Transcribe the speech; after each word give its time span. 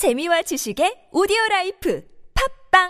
재미와 0.00 0.40
지식의 0.40 1.12
오디오 1.12 1.36
life 1.50 2.02
팟빵 2.72 2.88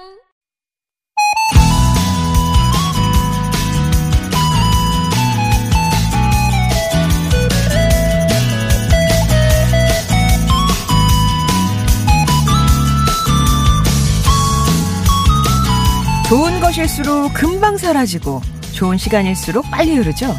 좋은 16.28 16.60
것일수록 16.60 17.34
금방 17.34 17.76
사라지고 17.76 18.40
좋은 18.72 18.96
시간일수록 18.96 19.68
빨리 19.68 19.96
흐르죠. 19.96 20.32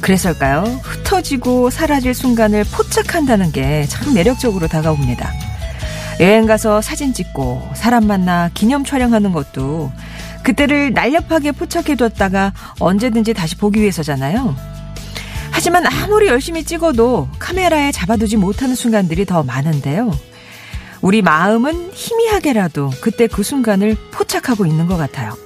그래서일까요? 0.00 0.62
흩어지고 0.82 1.70
사라질 1.70 2.14
순간을 2.14 2.64
포착한다는 2.64 3.52
게 3.52 3.86
참 3.88 4.12
매력적으로 4.12 4.66
다가옵니다. 4.66 5.43
여행 6.20 6.46
가서 6.46 6.80
사진 6.80 7.12
찍고 7.12 7.70
사람 7.74 8.06
만나 8.06 8.50
기념 8.54 8.84
촬영하는 8.84 9.32
것도 9.32 9.90
그때를 10.42 10.92
날렵하게 10.92 11.52
포착해뒀다가 11.52 12.52
언제든지 12.78 13.34
다시 13.34 13.56
보기 13.56 13.80
위해서잖아요. 13.80 14.54
하지만 15.50 15.86
아무리 15.86 16.26
열심히 16.26 16.64
찍어도 16.64 17.28
카메라에 17.38 17.92
잡아두지 17.92 18.36
못하는 18.36 18.74
순간들이 18.74 19.24
더 19.24 19.42
많은데요. 19.42 20.12
우리 21.00 21.22
마음은 21.22 21.90
희미하게라도 21.92 22.90
그때 23.00 23.26
그 23.26 23.42
순간을 23.42 23.96
포착하고 24.10 24.66
있는 24.66 24.86
것 24.86 24.96
같아요. 24.96 25.36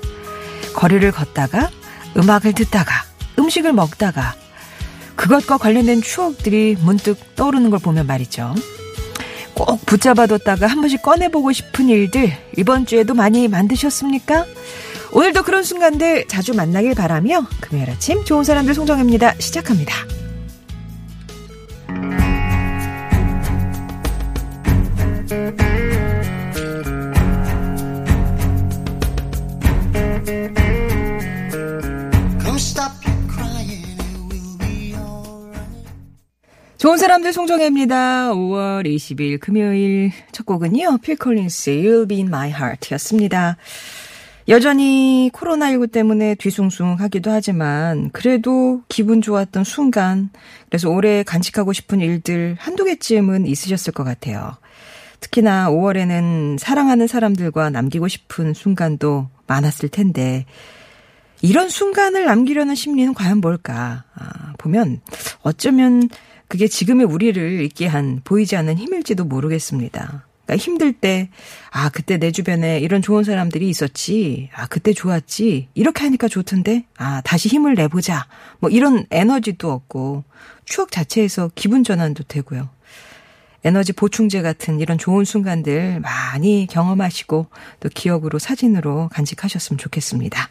거리를 0.75 1.11
걷다가, 1.13 1.71
음악을 2.17 2.53
듣다가, 2.53 3.05
음식을 3.39 3.73
먹다가, 3.73 4.35
그것과 5.17 5.59
관련된 5.59 6.01
추억들이 6.01 6.77
문득 6.81 7.35
떠오르는 7.35 7.71
걸 7.71 7.81
보면 7.81 8.07
말이죠. 8.07 8.55
꼭 9.59 9.85
붙잡아뒀다가 9.87 10.67
한 10.67 10.81
번씩 10.81 11.03
꺼내보고 11.03 11.53
싶은 11.53 11.89
일들 11.89 12.33
이번 12.57 12.87
주에도 12.87 13.15
많이 13.15 13.49
만드셨습니까? 13.49 14.47
오늘도 15.13 15.43
그런 15.43 15.65
순간들 15.65 16.29
자주 16.29 16.55
만나길 16.55 16.95
바라며 16.95 17.47
금요일 17.61 17.91
아침 17.91 18.25
좋은 18.25 18.45
사람들 18.45 18.75
송정입니다. 18.75 19.35
시작합니다. 19.39 20.18
좋은 36.89 36.97
사람들 36.97 37.35
송정혜입니다. 37.35 38.33
5월 38.33 38.87
20일 38.87 39.39
금요일 39.41 40.11
첫 40.33 40.47
곡은요. 40.47 40.97
필 41.03 41.19
콜린스의 41.19 41.85
You'll 41.85 42.09
Be 42.09 42.17
In 42.17 42.29
My 42.29 42.49
Heart 42.49 42.95
였습니다. 42.95 43.59
여전히 44.49 45.31
코로나19 45.35 45.93
때문에 45.93 46.35
뒤숭숭 46.37 46.95
하기도 46.99 47.31
하지만 47.31 48.09
그래도 48.13 48.81
기분 48.89 49.21
좋았던 49.21 49.65
순간 49.65 50.31
그래서 50.71 50.89
올해 50.89 51.23
간직하고 51.25 51.75
싶은 51.75 52.01
일들 52.01 52.57
한두 52.59 52.85
개쯤은 52.85 53.45
있으셨을 53.47 53.93
것 53.93 54.05
같아요. 54.05 54.57
특히나 55.21 55.69
5월에는 55.69 56.57
사랑하는 56.57 57.07
사람들과 57.07 57.69
남기고 57.69 58.09
싶은 58.09 58.55
순간도 58.55 59.29
많았을 59.47 59.91
텐데 59.91 60.47
이런 61.43 61.69
순간을 61.69 62.25
남기려는 62.25 62.75
심리는 62.75 63.13
과연 63.13 63.43
뭘까? 63.43 64.05
아, 64.15 64.55
보면 64.57 65.03
어쩌면 65.43 66.09
그게 66.49 66.67
지금의 66.67 67.07
우리를 67.07 67.61
있게 67.63 67.87
한 67.87 68.21
보이지 68.25 68.57
않는 68.57 68.79
힘일지도 68.79 69.25
모르겠습니다. 69.25 70.27
그러니까 70.47 70.65
힘들 70.65 70.95
때, 70.95 71.29
아, 71.71 71.91
그때 71.91 72.17
내 72.17 72.33
주변에 72.33 72.81
이런 72.81 73.03
좋은 73.03 73.23
사람들이 73.23 73.69
있었지. 73.69 74.49
아, 74.55 74.67
그때 74.67 74.95
좋았지. 74.95 75.69
이렇게 75.75 76.05
하니까 76.05 76.27
좋던데. 76.27 76.87
아, 76.97 77.21
다시 77.23 77.51
힘을 77.51 77.75
내보자. 77.75 78.27
뭐 78.59 78.71
이런 78.71 79.05
에너지도 79.11 79.71
없고, 79.71 80.25
추억 80.65 80.91
자체에서 80.91 81.51
기분 81.55 81.85
전환도 81.85 82.25
되고요. 82.25 82.71
에너지 83.65 83.93
보충제 83.93 84.41
같은 84.41 84.81
이런 84.81 84.97
좋은 84.97 85.25
순간들 85.25 86.01
많이 86.01 86.67
경험하시고 86.71 87.47
또 87.81 87.89
기억으로 87.89 88.39
사진으로 88.39 89.09
간직하셨으면 89.13 89.79
좋겠습니다. 89.79 90.49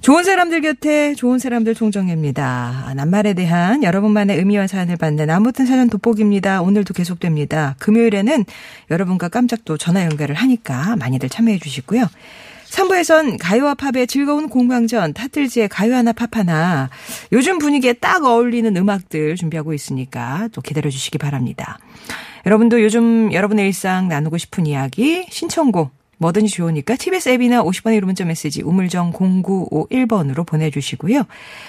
좋은 0.00 0.22
사람들 0.22 0.60
곁에 0.60 1.14
좋은 1.14 1.38
사람들 1.38 1.74
송정혜입니다. 1.74 2.92
낱말에 2.94 3.34
대한 3.34 3.82
여러분만의 3.82 4.38
의미와 4.38 4.66
사연을 4.66 4.96
받는 4.96 5.28
아무튼 5.28 5.66
사연 5.66 5.90
돋보기입니다. 5.90 6.62
오늘도 6.62 6.94
계속됩니다. 6.94 7.74
금요일에는 7.78 8.44
여러분과 8.90 9.28
깜짝 9.28 9.64
또 9.64 9.76
전화 9.76 10.04
연결을 10.04 10.36
하니까 10.36 10.96
많이들 10.96 11.28
참여해 11.28 11.58
주시고요. 11.58 12.06
3부에선 12.70 13.38
가요와 13.40 13.74
팝의 13.74 14.06
즐거운 14.06 14.48
공방전 14.48 15.14
타틀즈의 15.14 15.68
가요 15.68 15.94
하나 15.94 16.12
팝 16.12 16.36
하나 16.36 16.90
요즘 17.32 17.58
분위기에 17.58 17.94
딱 17.94 18.24
어울리는 18.24 18.76
음악들 18.76 19.36
준비하고 19.36 19.72
있으니까 19.72 20.48
또 20.52 20.60
기다려 20.60 20.90
주시기 20.90 21.18
바랍니다. 21.18 21.78
여러분도 22.46 22.82
요즘 22.82 23.32
여러분의 23.32 23.66
일상 23.66 24.08
나누고 24.08 24.38
싶은 24.38 24.66
이야기 24.66 25.26
신청곡 25.30 25.97
뭐든지 26.18 26.52
좋으니까 26.52 26.96
TBS 26.96 27.30
앱이나 27.30 27.62
50번의 27.62 27.96
유료 27.96 28.06
문자 28.06 28.24
메시지 28.24 28.62
우물정 28.62 29.12
0951번으로 29.12 30.46
보내주시고요. 30.46 31.24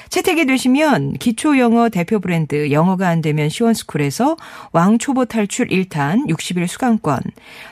채택이 0.10 0.46
되시면 0.46 1.14
기초영어 1.14 1.90
대표 1.90 2.20
브랜드 2.20 2.72
영어가 2.72 3.08
안 3.08 3.22
되면 3.22 3.50
시원스쿨에서 3.50 4.38
왕초보 4.72 5.26
탈출 5.26 5.68
1탄 5.68 6.28
60일 6.28 6.68
수강권 6.68 7.20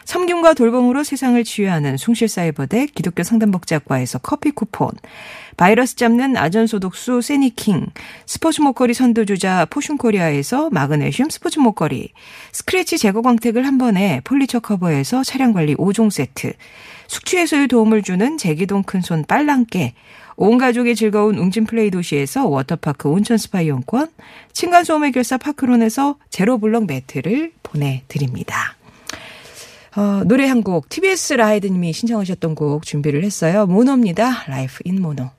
섬김과 0.06 0.54
돌봄으로 0.54 1.04
세상을 1.04 1.44
치유하는 1.44 1.98
숭실사이버대 1.98 2.88
기독교 2.88 3.24
상담복지학과에서 3.24 4.20
커피 4.20 4.52
쿠폰 4.52 4.92
바이러스 5.57 5.95
잡는 5.95 6.38
안전소독수 6.38 7.22
세니킹, 7.22 7.88
스포츠 8.28 8.62
목걸이 8.62 8.94
선도주자 8.94 9.66
포슌코리아에서 9.66 10.72
마그네슘 10.72 11.31
스포츠 11.31 11.57
목걸이, 11.57 12.12
스크래치 12.51 13.00
제거 13.00 13.23
광택을 13.23 13.66
한 13.66 13.79
번에 13.79 14.22
폴리처 14.23 14.59
커버에서 14.59 15.23
차량관리 15.23 15.75
5종 15.75 16.12
세트, 16.12 16.53
숙취 17.07 17.38
해소에 17.38 17.66
도움을 17.66 18.03
주는 18.03 18.38
제기동 18.38 18.84
큰손 18.84 19.25
빨랑깨, 19.28 19.96
온 20.35 20.59
가족이 20.59 20.94
즐거운 20.94 21.40
웅진 21.40 21.66
플레이 21.66 21.90
도시에서 21.90 22.46
워터파크 22.46 23.09
온천 23.09 23.40
스파 23.40 23.62
이용권, 23.62 24.09
층간소음 24.53 25.06
해결사 25.06 25.40
파크론에서 25.40 26.17
제로블럭 26.29 26.85
매트를 26.85 27.53
보내드립니다. 27.63 28.75
어, 29.96 30.22
노래 30.25 30.46
한 30.46 30.62
곡, 30.62 30.88
TBS 30.90 31.34
라이드님이 31.34 31.91
신청하셨던 31.91 32.53
곡 32.53 32.85
준비를 32.85 33.23
했어요. 33.23 33.66
모노입니다. 33.66 34.44
Life 34.47 34.84
in 34.85 35.02
Mono. 35.02 35.37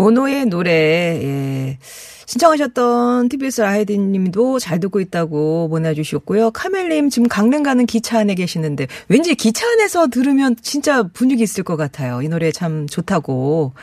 모노의 0.00 0.46
노래, 0.46 0.72
예. 0.72 1.78
신청하셨던 2.24 3.28
TBS 3.28 3.60
라이드님도 3.60 4.60
잘 4.60 4.78
듣고 4.78 5.00
있다고 5.00 5.68
보내주셨고요. 5.68 6.52
카멜님 6.52 7.10
지금 7.10 7.28
강릉 7.28 7.64
가는 7.64 7.84
기차 7.86 8.20
안에 8.20 8.36
계시는데 8.36 8.86
왠지 9.08 9.34
기차 9.34 9.68
안에서 9.68 10.06
들으면 10.06 10.54
진짜 10.62 11.02
분위기 11.02 11.42
있을 11.42 11.64
것 11.64 11.76
같아요. 11.76 12.22
이 12.22 12.28
노래 12.28 12.52
참 12.52 12.86
좋다고 12.86 13.74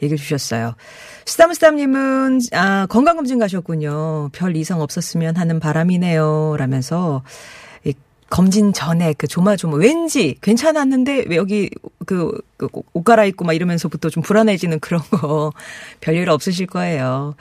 얘기해 0.00 0.16
주셨어요. 0.16 0.76
스담스담님은 1.26 2.38
아 2.52 2.86
건강검진 2.86 3.40
가셨군요. 3.40 4.30
별 4.32 4.56
이상 4.56 4.80
없었으면 4.80 5.36
하는 5.36 5.58
바람이네요. 5.58 6.54
라면서 6.56 7.24
검진 8.30 8.72
전에 8.72 9.14
그 9.14 9.26
조마조마 9.26 9.76
왠지 9.76 10.36
괜찮았는데 10.42 11.24
왜 11.28 11.36
여기 11.36 11.70
그, 12.06 12.40
그 12.56 12.68
옷 12.94 13.04
갈아입고 13.04 13.44
막 13.44 13.52
이러면서부터 13.54 14.10
좀 14.10 14.22
불안해지는 14.22 14.80
그런 14.80 15.00
거 15.10 15.52
별일 16.00 16.28
없으실 16.30 16.66
거예요. 16.66 17.34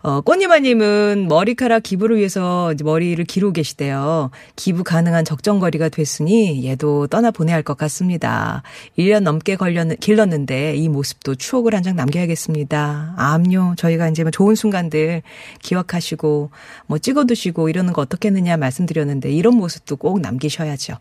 어, 0.00 0.20
꽃님아님은 0.20 1.26
머리카락 1.28 1.82
기부를 1.82 2.18
위해서 2.18 2.72
머리를 2.84 3.22
기르고 3.24 3.52
계시대요. 3.52 4.30
기부 4.54 4.84
가능한 4.84 5.24
적정거리가 5.24 5.88
됐으니 5.88 6.64
얘도 6.66 7.08
떠나보내야 7.08 7.56
할 7.56 7.62
것 7.64 7.76
같습니다. 7.76 8.62
1년 8.96 9.20
넘게 9.24 9.56
걸렸, 9.56 9.88
길렀는데 9.98 10.76
이 10.76 10.88
모습도 10.88 11.34
추억을 11.34 11.74
한 11.74 11.82
장 11.82 11.96
남겨야겠습니다. 11.96 13.14
암요, 13.16 13.74
저희가 13.76 14.08
이제 14.08 14.22
뭐 14.22 14.30
좋은 14.30 14.54
순간들 14.54 15.22
기억하시고 15.62 16.50
뭐 16.86 16.98
찍어두시고 16.98 17.68
이러는 17.68 17.92
거 17.92 18.02
어떻게 18.02 18.28
했느냐 18.28 18.56
말씀드렸는데 18.56 19.30
이런 19.32 19.54
모습도 19.56 19.96
꼭 19.96 20.20
남기셔야죠. 20.20 20.94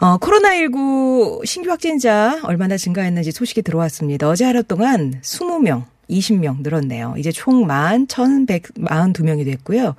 어, 0.00 0.18
코로나19 0.18 1.44
신규 1.44 1.70
확진자 1.70 2.38
얼마나 2.44 2.76
증가했는지 2.76 3.32
소식이 3.32 3.62
들어왔습니다. 3.62 4.28
어제 4.28 4.44
하루 4.44 4.62
동안 4.62 5.20
20명 5.22 5.84
20명 6.08 6.62
늘었네요. 6.62 7.14
이제 7.18 7.30
총 7.32 7.66
11,142명이 7.66 9.44
됐고요. 9.44 9.94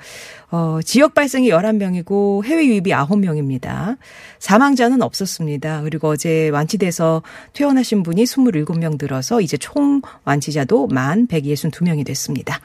어, 0.51 0.79
지역 0.83 1.13
발생이 1.13 1.49
11명이고 1.49 2.43
해외 2.43 2.65
유입이 2.65 2.91
9명입니다. 2.91 3.97
사망자는 4.39 5.01
없었습니다. 5.01 5.81
그리고 5.83 6.09
어제 6.09 6.49
완치돼서 6.49 7.21
퇴원하신 7.53 8.03
분이 8.03 8.23
27명 8.23 8.97
늘어서 8.99 9.41
이제 9.41 9.57
총 9.57 10.01
완치자도 10.25 10.87
1,162명이 10.89 12.05
됐습니다. 12.05 12.59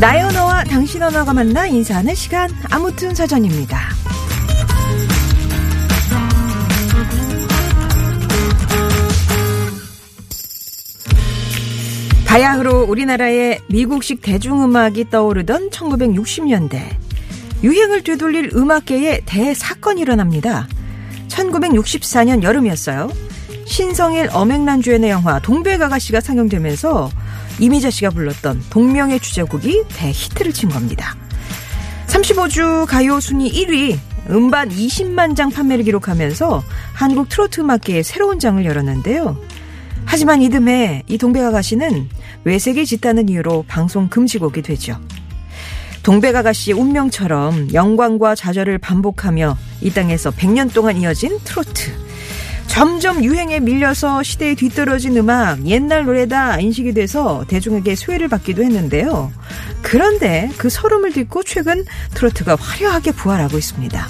나의 0.00 0.22
언어와 0.22 0.62
당신 0.62 1.02
언어가 1.02 1.32
만나 1.32 1.66
인사하는 1.66 2.14
시간 2.14 2.48
아무튼 2.70 3.16
사전입니다. 3.16 3.80
바야흐로 12.26 12.84
우리나라의 12.84 13.58
미국식 13.68 14.22
대중음악이 14.22 15.10
떠오르던 15.10 15.70
1960년대 15.70 16.80
유행을 17.64 18.04
되돌릴 18.04 18.52
음악계에 18.54 19.22
대사건이 19.26 20.02
일어납니다. 20.02 20.68
1964년 21.26 22.44
여름이었어요. 22.44 23.10
신성일 23.66 24.28
엄앵란 24.32 24.80
주연의 24.80 25.10
영화 25.10 25.40
동백아가씨가 25.40 26.20
상영되면서 26.20 27.10
이미자 27.58 27.90
씨가 27.90 28.10
불렀던 28.10 28.64
동명의 28.70 29.20
주제곡이 29.20 29.84
대히트를 29.88 30.52
친 30.52 30.68
겁니다. 30.68 31.16
35주 32.06 32.86
가요 32.86 33.20
순위 33.20 33.50
1위, 33.50 33.98
음반 34.30 34.68
20만 34.68 35.36
장 35.36 35.50
판매를 35.50 35.84
기록하면서 35.84 36.62
한국 36.92 37.28
트로트 37.28 37.60
음악계에 37.60 38.02
새로운 38.02 38.38
장을 38.38 38.64
열었는데요. 38.64 39.36
하지만 40.04 40.40
이듬해 40.42 41.02
이 41.06 41.18
동백아 41.18 41.50
가씨는 41.50 42.08
외색이 42.44 42.86
짙다는 42.86 43.28
이유로 43.28 43.64
방송 43.68 44.08
금지곡이 44.08 44.62
되죠. 44.62 44.98
동백아 46.02 46.42
가씨의 46.42 46.78
운명처럼 46.78 47.74
영광과 47.74 48.34
좌절을 48.34 48.78
반복하며 48.78 49.58
이 49.82 49.90
땅에서 49.90 50.30
100년 50.30 50.72
동안 50.72 50.96
이어진 50.96 51.38
트로트. 51.44 52.07
점점 52.78 53.24
유행에 53.24 53.58
밀려서 53.58 54.22
시대에 54.22 54.54
뒤떨어진 54.54 55.16
음악, 55.16 55.66
옛날 55.66 56.04
노래다 56.04 56.60
인식이 56.60 56.94
돼서 56.94 57.44
대중에게 57.48 57.96
소외를 57.96 58.28
받기도 58.28 58.62
했는데요. 58.62 59.32
그런데 59.82 60.48
그 60.58 60.68
서름을 60.68 61.12
딛고 61.12 61.42
최근 61.42 61.84
트로트가 62.14 62.54
화려하게 62.54 63.10
부활하고 63.10 63.58
있습니다. 63.58 64.06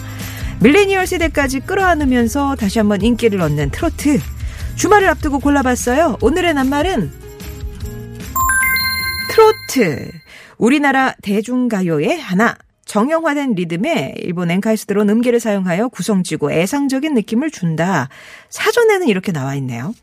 밀레니얼 0.61 1.07
세대까지 1.07 1.61
끌어안으면서 1.61 2.57
다시 2.57 2.79
한번 2.79 3.01
인기를 3.01 3.41
얻는 3.41 3.71
트로트. 3.71 4.21
주말을 4.77 5.09
앞두고 5.09 5.39
골라봤어요. 5.39 6.19
오늘의 6.21 6.53
낱말은 6.53 7.11
트로트. 9.31 10.11
우리나라 10.59 11.15
대중가요의 11.23 12.21
하나. 12.21 12.55
정형화된 12.89 13.55
리듬에 13.55 14.15
일본 14.17 14.49
들어온 14.87 15.11
음계를 15.11 15.41
사용하여 15.41 15.89
구성지고 15.89 16.51
애상적인 16.51 17.13
느낌을 17.15 17.51
준다. 17.51 18.09
사전에는 18.49 19.09
이렇게 19.09 19.31
나와 19.31 19.55
있네요. 19.57 19.95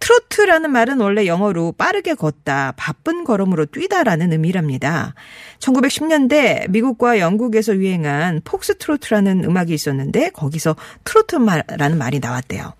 트로트라는 0.00 0.70
말은 0.70 1.00
원래 1.00 1.26
영어로 1.26 1.72
빠르게 1.72 2.14
걷다, 2.14 2.74
바쁜 2.76 3.24
걸음으로 3.24 3.66
뛰다라는 3.66 4.32
의미랍니다. 4.32 5.14
1910년대 5.60 6.70
미국과 6.70 7.18
영국에서 7.18 7.74
유행한 7.74 8.40
폭스트로트라는 8.44 9.44
음악이 9.44 9.72
있었는데 9.72 10.30
거기서 10.30 10.76
트로트라는 11.04 11.98
말이 11.98 12.18
나왔대요. 12.18 12.72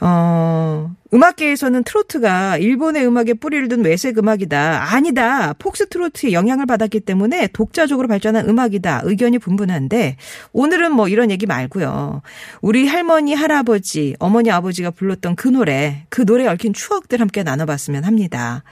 어, 0.00 0.94
음악계에서는 1.14 1.84
트로트가 1.84 2.56
일본의 2.56 3.06
음악에 3.06 3.34
뿌리를 3.34 3.68
둔 3.68 3.84
외색 3.84 4.18
음악이다. 4.18 4.94
아니다. 4.94 5.52
폭스트로트의 5.54 6.32
영향을 6.32 6.64
받았기 6.66 7.00
때문에 7.00 7.48
독자적으로 7.48 8.08
발전한 8.08 8.48
음악이다. 8.48 9.02
의견이 9.04 9.38
분분한데 9.38 10.16
오늘은 10.52 10.92
뭐 10.92 11.08
이런 11.08 11.30
얘기 11.30 11.46
말고요. 11.46 12.22
우리 12.62 12.86
할머니, 12.86 13.34
할아버지, 13.34 14.16
어머니, 14.18 14.50
아버지가 14.50 14.90
불렀던 14.90 15.36
그 15.36 15.48
노래, 15.48 16.06
그 16.08 16.22
노래에 16.22 16.46
얽힌 16.46 16.72
추억들 16.72 17.20
함께 17.20 17.42
나눠봤으면 17.42 18.04
합니다. 18.04 18.62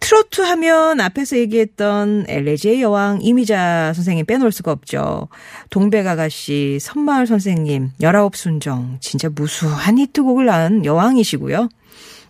트로트 0.00 0.40
하면 0.40 1.00
앞에서 1.00 1.36
얘기했던 1.36 2.24
엘레지의 2.26 2.82
여왕 2.82 3.20
이미자 3.22 3.92
선생님 3.94 4.26
빼놓을 4.26 4.50
수가 4.50 4.72
없죠. 4.72 5.28
동백아가씨, 5.68 6.78
선마을 6.80 7.26
선생님, 7.26 7.90
열아홉 8.00 8.34
순정, 8.34 8.98
진짜 9.00 9.28
무수한 9.28 9.98
히트곡을 9.98 10.46
낳은 10.46 10.84
여왕이시고요. 10.84 11.68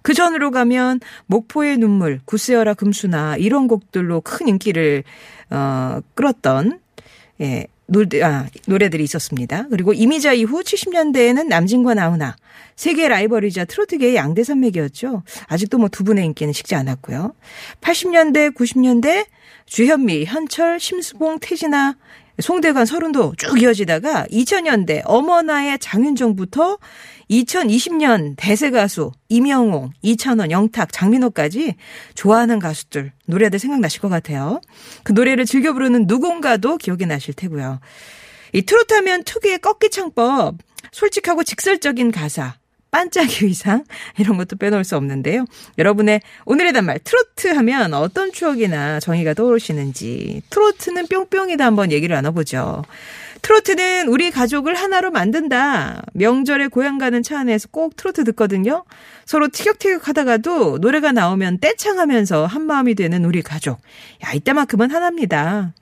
그 0.03 0.15
전으로 0.15 0.51
가면 0.51 1.01
목포의 1.27 1.79
눈물, 1.79 2.21
구스여라 2.25 2.75
금수나 2.75 3.37
이런 3.37 3.69
곡들로 3.69 4.21
큰 4.21 4.49
인기를 4.49 5.05
어 5.51 6.01
끌었던 6.15 6.81
예, 7.41 7.67
노래, 7.91 8.23
아, 8.23 8.47
노래들이 8.67 9.03
있었습니다. 9.05 9.67
그리고 9.69 9.93
이미자 9.93 10.33
이후 10.33 10.63
70년대에는 10.63 11.47
남진과 11.47 11.95
나훈아, 11.95 12.37
세계 12.77 13.09
라이벌이자 13.09 13.65
트로트계의 13.67 14.15
양대 14.17 14.45
산맥이었죠. 14.45 15.23
아직도 15.49 15.79
뭐 15.79 15.89
두 15.89 16.05
분의 16.05 16.25
인기는 16.25 16.53
식지 16.53 16.75
않았고요. 16.77 17.35
80년대, 17.81 18.55
90년대 18.55 19.27
주현미, 19.71 20.25
현철, 20.25 20.81
심수봉, 20.81 21.39
태진아, 21.41 21.97
송대관, 22.41 22.87
서른도 22.87 23.35
쭉 23.39 23.63
이어지다가 23.63 24.27
2000년대 24.27 25.03
어머나의 25.05 25.79
장윤정부터 25.79 26.79
2020년 27.31 28.35
대세 28.37 28.71
가수 28.71 29.13
임영웅, 29.29 29.91
이찬원, 30.03 30.51
영탁, 30.51 30.93
장민호까지 30.93 31.77
좋아하는 32.17 32.59
가수들 32.59 33.13
노래들 33.27 33.61
생각나실 33.61 34.01
것 34.01 34.09
같아요. 34.09 34.61
그 35.05 35.13
노래를 35.13 35.45
즐겨 35.45 35.73
부르는 35.73 36.07
누군가도 36.09 36.77
기억이 36.77 37.07
나실 37.07 37.35
테고요. 37.35 37.79
이 38.53 38.63
트로트 38.63 38.93
하면 38.95 39.23
특유의 39.23 39.61
꺾기 39.61 39.91
창법, 39.91 40.57
솔직하고 40.91 41.45
직설적인 41.45 42.11
가사, 42.11 42.57
반짝이 42.91 43.47
의상 43.47 43.85
이런 44.19 44.37
것도 44.37 44.57
빼놓을 44.57 44.85
수 44.85 44.97
없는데요. 44.97 45.45
여러분의 45.79 46.21
오늘의 46.45 46.73
단말 46.73 46.99
트로트 47.01 47.49
하면 47.49 47.95
어떤 47.95 48.33
추억이나 48.33 49.01
정의가 49.01 49.35
떠오르시는지 49.35 50.43
트로트는 50.51 51.07
뿅뿅이다 51.07 51.65
한번 51.65 51.93
얘기를 51.93 52.15
나눠보죠. 52.15 52.85
트로트는 53.43 54.09
우리 54.09 54.31
가족을 54.31 54.75
하나로 54.75 55.11
만든다. 55.11 56.03
명절에 56.13 56.69
고향 56.69 56.99
가는 56.99 57.23
차 57.23 57.39
안에서 57.39 57.69
꼭 57.71 57.97
트로트 57.97 58.25
듣거든요. 58.25 58.85
서로 59.25 59.49
티격태격 59.49 60.09
하다가도 60.09 60.79
노래가 60.79 61.13
나오면 61.13 61.59
떼창하면서 61.61 62.47
한마음이 62.47 62.95
되는 62.95 63.25
우리 63.25 63.41
가족. 63.43 63.81
야, 64.25 64.33
이때만큼은 64.33 64.91
하나입니다. 64.91 65.73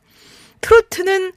트로트는 0.60 1.32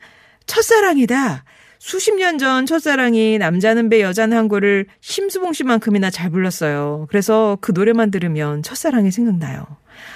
첫사랑이다. 0.46 1.44
수십 1.82 2.14
년 2.16 2.38
전 2.38 2.68
첫사랑이 2.68 3.40
남자는 3.40 3.90
배 3.90 4.02
여자는 4.02 4.38
항구를 4.38 4.86
심수봉 5.02 5.52
씨만큼이나 5.54 6.12
잘 6.12 6.30
불렀어요. 6.30 7.08
그래서 7.10 7.58
그 7.60 7.72
노래만 7.72 8.12
들으면 8.12 8.62
첫사랑이 8.62 9.10
생각나요. 9.12 9.66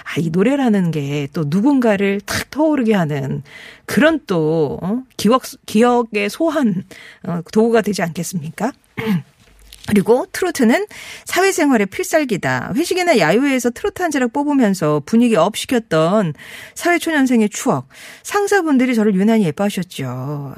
아, 0.04 0.20
이 0.20 0.30
노래라는 0.30 0.92
게 0.92 1.28
또 1.34 1.44
누군가를 1.48 2.22
탁 2.22 2.52
떠오르게 2.52 2.94
하는 2.94 3.42
그런 3.88 4.20
또, 4.28 4.78
어? 4.82 5.02
기억, 5.18 5.42
기억의 5.66 6.30
소환, 6.30 6.84
어, 7.24 7.42
도구가 7.52 7.82
되지 7.82 8.04
않겠습니까? 8.04 8.72
그리고 9.90 10.28
트로트는 10.32 10.86
사회생활의 11.26 11.88
필살기다. 11.88 12.74
회식이나 12.76 13.18
야유회에서 13.18 13.72
트로트 13.72 14.02
한 14.04 14.12
자락 14.12 14.34
뽑으면서 14.34 15.02
분위기 15.06 15.36
업 15.36 15.58
시켰던 15.58 16.34
사회초년생의 16.76 17.50
추억. 17.50 17.88
상사분들이 18.24 18.94
저를 18.96 19.16
유난히 19.16 19.46
예뻐하셨죠. 19.46 20.56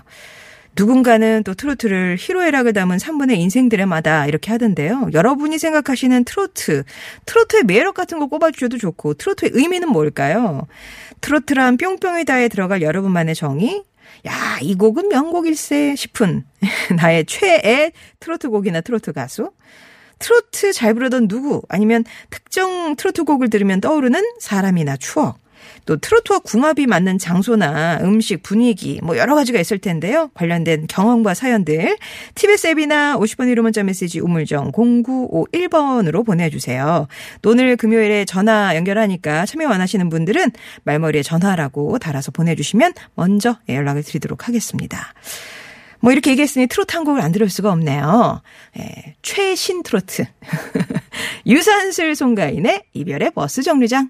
누군가는 0.77 1.43
또 1.43 1.55
트로트를 1.55 2.17
희로애락을 2.19 2.72
담은 2.72 2.98
3분의 2.98 3.38
인생 3.38 3.67
드라마다 3.67 4.27
이렇게 4.27 4.51
하던데요. 4.51 5.10
여러분이 5.12 5.57
생각하시는 5.57 6.24
트로트, 6.24 6.84
트로트의 7.25 7.63
매력 7.63 7.96
같은 7.96 8.19
거 8.19 8.27
꼽아주셔도 8.27 8.77
좋고 8.77 9.15
트로트의 9.15 9.51
의미는 9.55 9.89
뭘까요? 9.89 10.67
트로트란 11.22 11.77
뿅뿅이다에 11.77 12.48
들어갈 12.50 12.84
여러분만의 12.84 13.34
정의? 13.34 13.84
야, 14.27 14.60
이 14.62 14.75
곡은 14.75 15.10
명곡일세 15.10 15.96
싶은 15.96 16.46
나의 16.96 17.25
최애 17.25 17.91
트로트 18.19 18.50
곡이나 18.50 18.81
트로트 18.81 19.13
가수? 19.13 19.51
트로트 20.19 20.74
잘 20.74 20.93
부르던 20.93 21.27
누구 21.27 21.62
아니면 21.69 22.03
특정 22.29 22.96
트로트 22.96 23.24
곡을 23.24 23.50
들으면 23.50 23.81
떠오르는 23.81 24.22
사람이나 24.39 24.98
추억. 24.98 25.39
또 25.86 25.98
트로트와 25.98 26.40
궁합이 26.40 26.88
맞는 26.88 27.18
장소나 27.18 28.00
음식, 28.02 28.44
분위기 28.44 29.00
뭐 29.04 29.18
여러 29.18 29.36
가지가 29.36 29.60
있을 29.60 29.80
텐데요. 29.80 30.30
관련된 30.34 30.88
경험과 30.88 31.34
사연들 31.34 31.98
TBS 32.36 32.68
앱이나 32.68 33.18
50번 33.18 33.54
1호 33.54 33.62
문자 33.62 33.84
메시지 33.84 34.20
우물정 34.20 34.72
0951번으로 34.72 36.26
보내주세요. 36.26 37.08
또 37.42 37.52
오늘 37.52 37.76
금요일에 37.76 38.26
전화 38.26 38.76
연결하니까 38.76 39.46
참여 39.46 39.68
원하시는 39.70 40.10
분들은 40.10 40.52
말머리에 40.84 41.24
전화라고 41.24 42.00
달아서 42.00 42.32
보내주시면 42.32 42.94
먼저 43.16 43.58
연락을 43.70 44.04
드리도록 44.04 44.48
하겠습니다. 44.48 45.14
뭐 46.00 46.12
이렇게 46.12 46.32
얘기했으니 46.32 46.68
트로트 46.68 46.96
한 46.96 47.04
곡을 47.04 47.22
안 47.22 47.32
들을 47.32 47.50
수가 47.50 47.72
없네요. 47.72 48.42
예, 48.80 49.16
최신 49.22 49.84
트로트. 49.84 50.26
유산슬 51.46 52.16
송가인의 52.16 52.84
이별의 52.94 53.32
버스 53.32 53.64
정류장. 53.64 54.10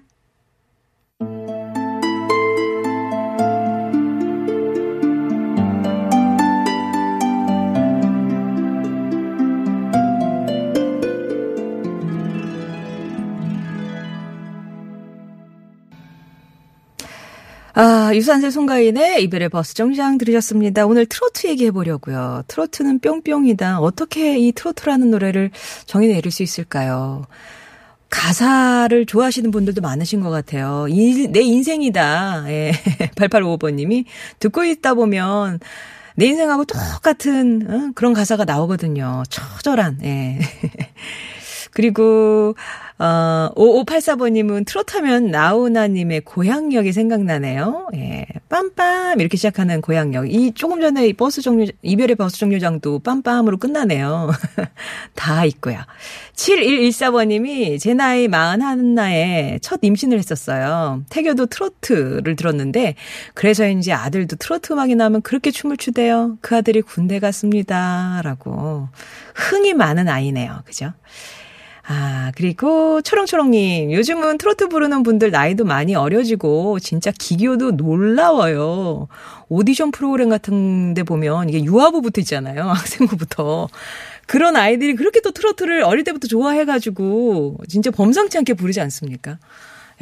아, 17.80 18.10
유산슬 18.12 18.50
송가인의 18.50 19.22
이별의 19.22 19.50
버스 19.50 19.72
정류장 19.72 20.18
들으셨습니다. 20.18 20.84
오늘 20.84 21.06
트로트 21.06 21.46
얘기해 21.46 21.70
보려고요. 21.70 22.42
트로트는 22.48 22.98
뿅뿅이다. 22.98 23.78
어떻게 23.78 24.36
이 24.36 24.50
트로트라는 24.50 25.12
노래를 25.12 25.52
정의 25.86 26.08
내릴 26.08 26.32
수 26.32 26.42
있을까요? 26.42 27.24
가사를 28.10 29.06
좋아하시는 29.06 29.52
분들도 29.52 29.80
많으신 29.80 30.22
것 30.22 30.30
같아요. 30.30 30.86
이, 30.88 31.28
내 31.28 31.38
인생이다. 31.40 32.46
예. 32.48 32.72
8855번님이 33.14 34.06
듣고 34.40 34.64
있다 34.64 34.94
보면 34.94 35.60
내 36.16 36.26
인생하고 36.26 36.64
똑같은 36.64 37.64
어? 37.70 37.92
그런 37.94 38.12
가사가 38.12 38.44
나오거든요. 38.44 39.22
처절한. 39.30 40.00
예. 40.02 40.40
그리고 41.70 42.56
어, 42.98 43.50
5584번님은 43.54 44.66
트로트 44.66 44.96
하면 44.96 45.30
나훈아님의 45.30 46.22
고향역이 46.22 46.92
생각나네요. 46.92 47.88
예. 47.94 48.26
빰빰 48.48 49.20
이렇게 49.20 49.36
시작하는 49.36 49.80
고향역. 49.80 50.32
이 50.32 50.52
조금 50.52 50.80
전에 50.80 51.06
이 51.06 51.12
버스 51.12 51.40
정류, 51.40 51.66
이별의 51.82 52.16
버스 52.16 52.38
정류장도 52.38 53.00
빰빰으로 53.00 53.60
끝나네요. 53.60 54.30
다 55.14 55.44
있고요. 55.44 55.78
7114번님이 56.34 57.78
제 57.78 57.94
나이 57.94 58.26
마흔하나에 58.26 59.60
첫 59.62 59.78
임신을 59.82 60.18
했었어요. 60.18 61.04
태교도 61.08 61.46
트로트를 61.46 62.34
들었는데, 62.34 62.96
그래서인지 63.34 63.92
아들도 63.92 64.36
트로트 64.36 64.72
음악이 64.72 64.96
나면 64.96 65.22
그렇게 65.22 65.52
춤을 65.52 65.76
추대요. 65.76 66.36
그 66.40 66.56
아들이 66.56 66.82
군대 66.82 67.20
갔습니다. 67.20 68.20
라고. 68.24 68.88
흥이 69.34 69.74
많은 69.74 70.08
아이네요. 70.08 70.62
그죠? 70.64 70.92
아, 71.90 72.32
그리고 72.36 73.00
초롱초롱님, 73.00 73.92
요즘은 73.92 74.36
트로트 74.36 74.68
부르는 74.68 75.02
분들 75.02 75.30
나이도 75.30 75.64
많이 75.64 75.94
어려지고, 75.94 76.80
진짜 76.80 77.10
기교도 77.10 77.72
놀라워요. 77.72 79.08
오디션 79.48 79.90
프로그램 79.90 80.28
같은 80.28 80.92
데 80.92 81.02
보면, 81.02 81.48
이게 81.48 81.64
유아부부터 81.64 82.20
있잖아요. 82.20 82.64
학생부부터. 82.68 83.68
그런 84.26 84.56
아이들이 84.56 84.96
그렇게 84.96 85.22
또 85.22 85.30
트로트를 85.30 85.82
어릴 85.82 86.04
때부터 86.04 86.28
좋아해가지고, 86.28 87.56
진짜 87.68 87.90
범상치 87.90 88.36
않게 88.36 88.52
부르지 88.52 88.82
않습니까? 88.82 89.38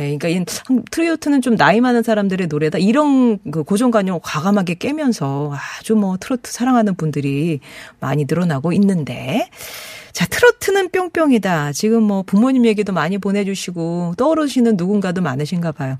예, 0.00 0.16
그러니까 0.18 0.28
이 0.28 0.44
트로트는 0.90 1.40
좀 1.40 1.56
나이 1.56 1.80
많은 1.80 2.02
사람들의 2.02 2.48
노래다. 2.48 2.78
이런 2.78 3.38
그 3.50 3.62
고정관념을 3.62 4.20
과감하게 4.24 4.74
깨면서 4.74 5.54
아주 5.78 5.94
뭐 5.94 6.16
트로트 6.18 6.50
사랑하는 6.50 6.96
분들이 6.96 7.60
많이 8.00 8.26
늘어나고 8.28 8.72
있는데, 8.72 9.48
자, 10.16 10.24
트로트는 10.24 10.88
뿅뿅이다. 10.92 11.72
지금 11.72 12.02
뭐 12.02 12.22
부모님 12.22 12.64
얘기도 12.64 12.94
많이 12.94 13.18
보내주시고 13.18 14.14
떠오르시는 14.16 14.78
누군가도 14.78 15.20
많으신가 15.20 15.72
봐요. 15.72 15.98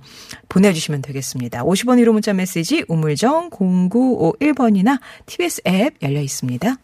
보내주시면 0.49 1.03
되겠습니다. 1.03 1.65
50원 1.65 2.03
1호 2.03 2.13
문자 2.13 2.33
메시지 2.33 2.83
우물정 2.89 3.51
0951번이나 3.51 5.01
TBS 5.27 5.61
앱 5.67 5.97
열려 6.01 6.23
있습니다. 6.23 6.77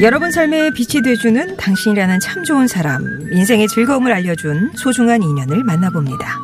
여러분 0.00 0.30
삶에 0.30 0.70
빛이 0.70 1.02
돼주는 1.02 1.56
당신이라는 1.56 2.20
참 2.20 2.44
좋은 2.44 2.68
사람, 2.68 3.02
인생의 3.32 3.66
즐거움을 3.66 4.12
알려준 4.12 4.70
소중한 4.76 5.24
인연을 5.24 5.64
만나봅니다. 5.64 6.38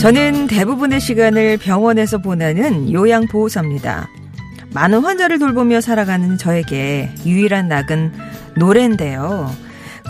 저는 0.00 0.48
대부분의 0.48 1.00
시간을 1.00 1.58
병원에서 1.58 2.18
보내는 2.18 2.92
요양보호사입니다. 2.92 4.08
많은 4.74 5.04
환자를 5.04 5.38
돌보며 5.38 5.80
살아가는 5.80 6.36
저에게 6.36 7.14
유일한 7.24 7.68
낙은 7.68 8.12
노래인데요. 8.56 9.54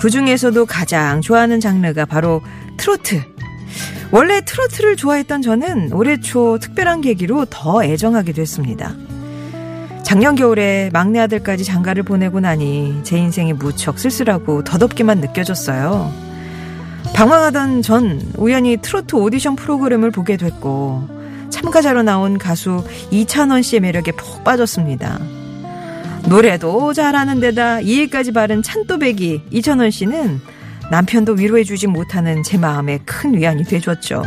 그 0.00 0.08
중에서도 0.08 0.64
가장 0.64 1.20
좋아하는 1.20 1.61
장르가 1.61 2.06
바로 2.06 2.40
트로트. 2.78 3.36
원래 4.12 4.40
트로트를 4.40 4.96
좋아했던 4.96 5.42
저는 5.42 5.92
올해 5.92 6.20
초 6.20 6.58
특별한 6.58 7.00
계기로 7.00 7.46
더 7.50 7.84
애정하게 7.84 8.32
됐습니다. 8.32 8.94
작년 10.02 10.36
겨울에 10.36 10.88
막내 10.92 11.18
아들까지 11.18 11.64
장가를 11.64 12.04
보내고 12.04 12.38
나니 12.38 13.00
제 13.02 13.18
인생이 13.18 13.52
무척 13.52 13.98
쓸쓸하고 13.98 14.62
덧없게만 14.62 15.20
느껴졌어요. 15.20 16.12
방황하던 17.14 17.82
전 17.82 18.20
우연히 18.36 18.76
트로트 18.76 19.16
오디션 19.16 19.56
프로그램을 19.56 20.12
보게 20.12 20.36
됐고 20.36 21.08
참가자로 21.50 22.02
나온 22.02 22.38
가수 22.38 22.84
이찬원 23.10 23.62
씨의 23.62 23.80
매력에 23.80 24.12
푹 24.12 24.44
빠졌습니다. 24.44 25.18
노래도 26.28 26.92
잘하는 26.92 27.40
데다 27.40 27.80
이해까지 27.80 28.32
바른 28.32 28.62
찬또배기 28.62 29.42
이찬원 29.50 29.90
씨는 29.90 30.40
남편도 30.90 31.35
위로해주지 31.35 31.87
못하는 31.87 32.43
제 32.43 32.59
마음에 32.59 32.99
큰 33.05 33.37
위안이 33.37 33.64
돼줬죠. 33.64 34.23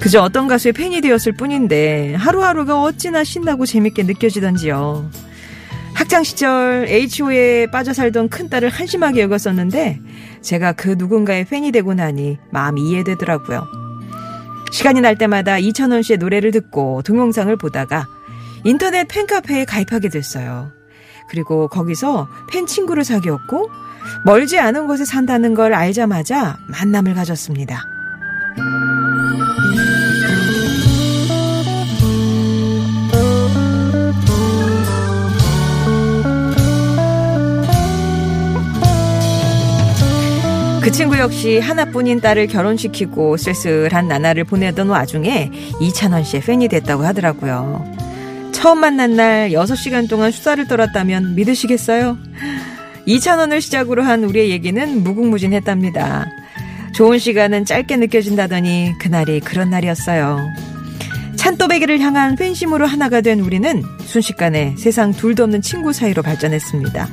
그저 0.00 0.22
어떤 0.22 0.46
가수의 0.46 0.72
팬이 0.72 1.00
되었을 1.00 1.32
뿐인데 1.32 2.14
하루하루가 2.14 2.82
어찌나 2.82 3.24
신나고 3.24 3.66
재밌게 3.66 4.04
느껴지던지요. 4.04 5.10
학창 5.94 6.22
시절 6.22 6.86
H.O.에 6.88 7.66
빠져 7.66 7.92
살던 7.92 8.28
큰 8.28 8.48
딸을 8.48 8.68
한심하게 8.68 9.22
여겼었는데 9.22 10.00
제가 10.42 10.72
그 10.72 10.94
누군가의 10.96 11.44
팬이 11.44 11.72
되고 11.72 11.94
나니 11.94 12.38
마음이 12.50 12.88
이해되더라고요. 12.88 13.66
시간이 14.70 15.00
날 15.00 15.16
때마다 15.16 15.58
이찬원 15.58 16.02
씨의 16.02 16.18
노래를 16.18 16.52
듣고 16.52 17.02
동영상을 17.02 17.54
보다가 17.56 18.06
인터넷 18.64 19.08
팬카페에 19.08 19.64
가입하게 19.64 20.08
됐어요. 20.08 20.70
그리고 21.28 21.68
거기서 21.68 22.28
팬 22.50 22.66
친구를 22.66 23.02
사귀었고 23.02 23.68
멀지 24.24 24.58
않은 24.58 24.86
곳에 24.86 25.04
산다는 25.04 25.54
걸 25.54 25.74
알자마자 25.74 26.58
만남을 26.66 27.14
가졌습니다. 27.14 27.86
그 40.88 40.92
친구 40.92 41.18
역시 41.18 41.58
하나뿐인 41.58 42.22
딸을 42.22 42.46
결혼시키고 42.46 43.36
쓸쓸한 43.36 44.08
나날을 44.08 44.44
보내던 44.44 44.88
와중에 44.88 45.50
이찬원 45.82 46.24
씨의 46.24 46.42
팬이 46.42 46.68
됐다고 46.68 47.04
하더라고요. 47.04 47.84
처음 48.52 48.78
만난 48.78 49.14
날 49.14 49.50
6시간 49.50 50.08
동안 50.08 50.30
수다를 50.30 50.66
떨었다면 50.66 51.34
믿으시겠어요? 51.34 52.16
2,000원을 53.08 53.62
시작으로 53.62 54.02
한 54.02 54.22
우리의 54.24 54.50
얘기는 54.50 55.02
무궁무진했답니다. 55.02 56.26
좋은 56.94 57.18
시간은 57.18 57.64
짧게 57.64 57.96
느껴진다더니 57.96 58.92
그날이 59.00 59.40
그런 59.40 59.70
날이었어요. 59.70 60.46
찬또배기를 61.36 62.00
향한 62.00 62.36
팬심으로 62.36 62.86
하나가 62.86 63.20
된 63.22 63.40
우리는 63.40 63.82
순식간에 64.04 64.74
세상 64.76 65.12
둘도 65.12 65.44
없는 65.44 65.62
친구 65.62 65.92
사이로 65.92 66.22
발전했습니다. 66.22 67.08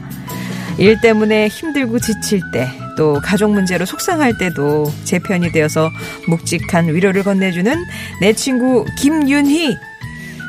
일 0.79 0.99
때문에 0.99 1.47
힘들고 1.47 1.99
지칠 1.99 2.41
때, 2.51 2.67
또 2.97 3.21
가족 3.23 3.53
문제로 3.53 3.85
속상할 3.85 4.37
때도 4.37 4.91
제 5.05 5.19
편이 5.19 5.53
되어서 5.53 5.89
묵직한 6.27 6.93
위로를 6.93 7.23
건네주는 7.23 7.73
내 8.19 8.33
친구 8.33 8.85
김윤희. 8.97 9.77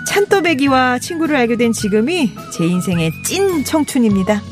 찬또배기와 0.09 0.99
친구를 0.99 1.37
알게 1.37 1.57
된 1.57 1.73
지금이 1.73 2.33
제 2.53 2.65
인생의 2.65 3.13
찐 3.25 3.65
청춘입니다. 3.65 4.43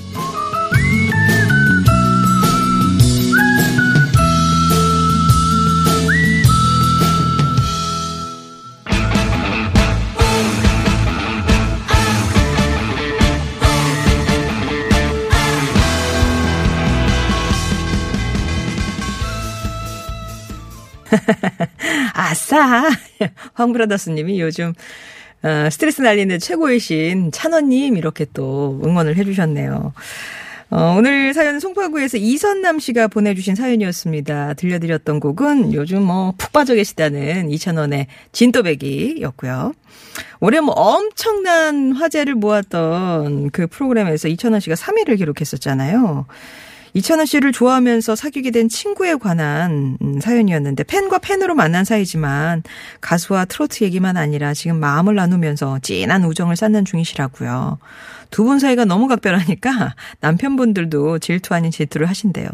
아싸! 22.14 22.88
황브라더스님이 23.54 24.40
요즘 24.40 24.72
어, 25.42 25.68
스트레스 25.70 26.00
날리는 26.00 26.38
최고이신 26.38 27.32
찬원님 27.32 27.96
이렇게 27.96 28.26
또 28.32 28.80
응원을 28.84 29.16
해주셨네요. 29.16 29.92
어, 30.70 30.94
오늘 30.96 31.34
사연 31.34 31.60
송파구에서 31.60 32.16
이선남 32.16 32.78
씨가 32.80 33.08
보내주신 33.08 33.54
사연이었습니다. 33.54 34.54
들려드렸던 34.54 35.20
곡은 35.20 35.72
요즘 35.74 36.02
뭐 36.02 36.32
푹 36.38 36.52
빠져 36.52 36.74
계시다는 36.74 37.48
2,000원의 37.48 38.06
진또배기였고요. 38.32 39.74
올해 40.40 40.60
뭐 40.60 40.74
엄청난 40.74 41.92
화제를 41.92 42.34
모았던 42.34 43.50
그 43.50 43.66
프로그램에서 43.66 44.28
2,000원 44.28 44.60
씨가 44.60 44.74
3위를 44.76 45.18
기록했었잖아요. 45.18 46.26
이찬원 46.94 47.26
씨를 47.26 47.50
좋아하면서 47.52 48.14
사귀게 48.14 48.52
된 48.52 48.68
친구에 48.68 49.16
관한 49.16 49.98
음, 50.00 50.20
사연이었는데 50.20 50.84
팬과 50.84 51.18
팬으로 51.18 51.54
만난 51.56 51.84
사이지만 51.84 52.62
가수와 53.00 53.46
트로트 53.46 53.82
얘기만 53.84 54.16
아니라 54.16 54.54
지금 54.54 54.78
마음을 54.78 55.16
나누면서 55.16 55.80
진한 55.82 56.24
우정을 56.24 56.56
쌓는 56.56 56.84
중이시라고요. 56.84 57.78
두 58.30 58.44
분 58.44 58.58
사이가 58.58 58.84
너무 58.84 59.08
각별하니까 59.08 59.94
남편분들도 60.20 61.18
질투 61.18 61.54
아닌 61.54 61.70
질투를 61.70 62.08
하신대요. 62.08 62.48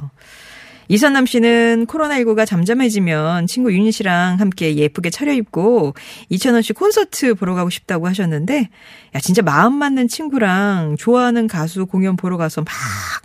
이선남 0.91 1.25
씨는 1.25 1.87
코로나19가 1.87 2.45
잠잠해지면 2.45 3.47
친구 3.47 3.73
윤희 3.73 3.93
씨랑 3.93 4.41
함께 4.41 4.75
예쁘게 4.75 5.11
차려입고 5.11 5.95
2,000원씩 6.33 6.75
콘서트 6.75 7.37
보러 7.37 7.55
가고 7.55 7.71
싶다고 7.71 8.09
하셨는데, 8.09 8.69
야, 9.15 9.21
진짜 9.21 9.41
마음 9.41 9.75
맞는 9.75 10.09
친구랑 10.09 10.97
좋아하는 10.99 11.47
가수 11.47 11.87
공연 11.87 12.17
보러 12.17 12.37
가서 12.37 12.63
막, 12.63 12.75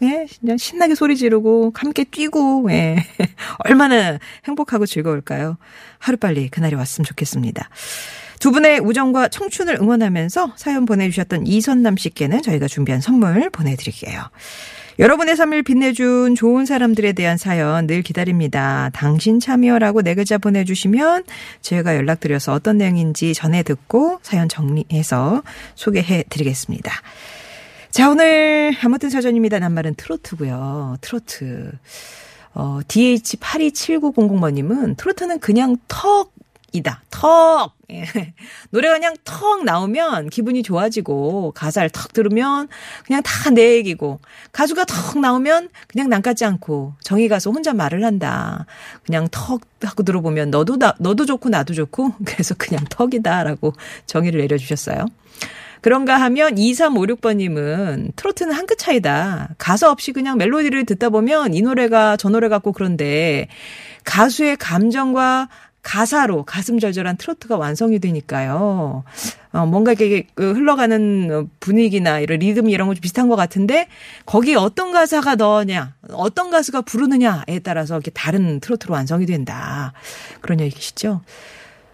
예, 0.03 0.27
그냥 0.39 0.57
신나게 0.57 0.93
소리 0.93 1.17
지르고, 1.17 1.73
함께 1.75 2.03
뛰고, 2.03 2.67
예. 2.69 2.97
얼마나 3.65 4.19
행복하고 4.45 4.85
즐거울까요? 4.85 5.57
하루빨리 5.97 6.49
그날이 6.49 6.75
왔으면 6.75 7.03
좋겠습니다. 7.05 7.67
두 8.39 8.51
분의 8.51 8.81
우정과 8.81 9.29
청춘을 9.29 9.77
응원하면서 9.81 10.53
사연 10.55 10.85
보내주셨던 10.85 11.47
이선남 11.47 11.97
씨께는 11.97 12.43
저희가 12.43 12.67
준비한 12.67 13.01
선물 13.01 13.49
보내드릴게요. 13.49 14.29
여러분의 14.97 15.35
삶을 15.35 15.63
빛내준 15.63 16.35
좋은 16.35 16.65
사람들에 16.65 17.11
대한 17.11 17.37
사연 17.37 17.85
늘 17.85 18.01
기다립니다. 18.01 18.89
당신 18.93 19.41
참여라고 19.41 20.03
네 20.03 20.15
글자 20.15 20.37
보내주시면 20.37 21.25
저희가 21.61 21.97
연락드려서 21.97 22.53
어떤 22.53 22.77
내용인지 22.77 23.33
전해 23.33 23.61
듣고 23.61 24.19
사연 24.21 24.47
정리해서 24.47 25.43
소개해 25.75 26.23
드리겠습니다. 26.29 26.93
자, 27.91 28.09
오늘 28.09 28.73
아무튼 28.81 29.09
사전입니다. 29.09 29.59
낱말은 29.59 29.95
트로트고요. 29.95 30.95
트로트. 31.01 31.73
어, 32.53 32.79
DH827900번님은 32.87 34.95
트로트는 34.95 35.39
그냥 35.39 35.75
턱이다. 35.89 37.03
턱! 37.09 37.74
예. 37.91 38.05
노래가 38.71 38.95
그냥 38.95 39.15
턱 39.23 39.63
나오면 39.63 40.29
기분이 40.29 40.63
좋아지고 40.63 41.51
가사를 41.55 41.89
턱 41.91 42.13
들으면 42.13 42.67
그냥 43.05 43.21
다 43.23 43.49
내 43.51 43.75
얘기고 43.75 44.19
가수가 44.51 44.85
턱 44.85 45.19
나오면 45.19 45.69
그냥 45.87 46.09
남 46.09 46.21
같지 46.21 46.45
않고 46.45 46.93
정이 47.01 47.27
가서 47.27 47.51
혼자 47.51 47.73
말을 47.73 48.03
한다. 48.03 48.65
그냥 49.05 49.27
턱 49.31 49.61
하고 49.83 50.03
들어보면 50.03 50.49
너도 50.49 50.77
나, 50.77 50.95
너도 50.99 51.25
좋고 51.25 51.49
나도 51.49 51.73
좋고 51.73 52.13
그래서 52.25 52.55
그냥 52.55 52.83
턱이다라고 52.89 53.73
정의를 54.07 54.41
내려주셨어요. 54.41 55.05
그런가 55.81 56.15
하면 56.19 56.55
2356번님은 56.55 58.15
트로트는 58.15 58.53
한 58.53 58.65
끗 58.65 58.79
차이다. 58.79 59.49
가사 59.59 59.91
없이 59.91 60.11
그냥 60.11 60.37
멜로디를 60.39 60.85
듣다 60.85 61.09
보면 61.09 61.53
이 61.53 61.61
노래가 61.61 62.17
저 62.17 62.29
노래 62.29 62.49
같고 62.49 62.71
그런데 62.71 63.47
가수의 64.05 64.57
감정과 64.57 65.49
가사로 65.85 66.43
가슴 66.43 66.79
절절한 66.79 67.17
트로트가 67.17 67.57
완성이 67.57 67.99
되니까요. 67.99 69.03
어, 69.53 69.65
뭔가 69.67 69.91
이렇게 69.91 70.25
그 70.33 70.51
흘러가는 70.53 71.47
분위기나 71.59 72.19
이런 72.19 72.39
리듬 72.39 72.69
이런 72.69 72.87
거 72.87 72.95
좀 72.95 73.01
비슷한 73.01 73.29
것 73.29 73.35
같은데 73.35 73.87
거기에 74.25 74.55
어떤 74.55 74.91
가사가 74.91 75.35
넣으냐, 75.35 75.93
어떤 76.11 76.49
가수가 76.49 76.81
부르느냐에 76.81 77.59
따라서 77.63 77.93
이렇게 77.95 78.09
다른 78.11 78.59
트로트로 78.59 78.93
완성이 78.93 79.27
된다. 79.27 79.93
그런 80.41 80.59
얘기시죠. 80.59 81.21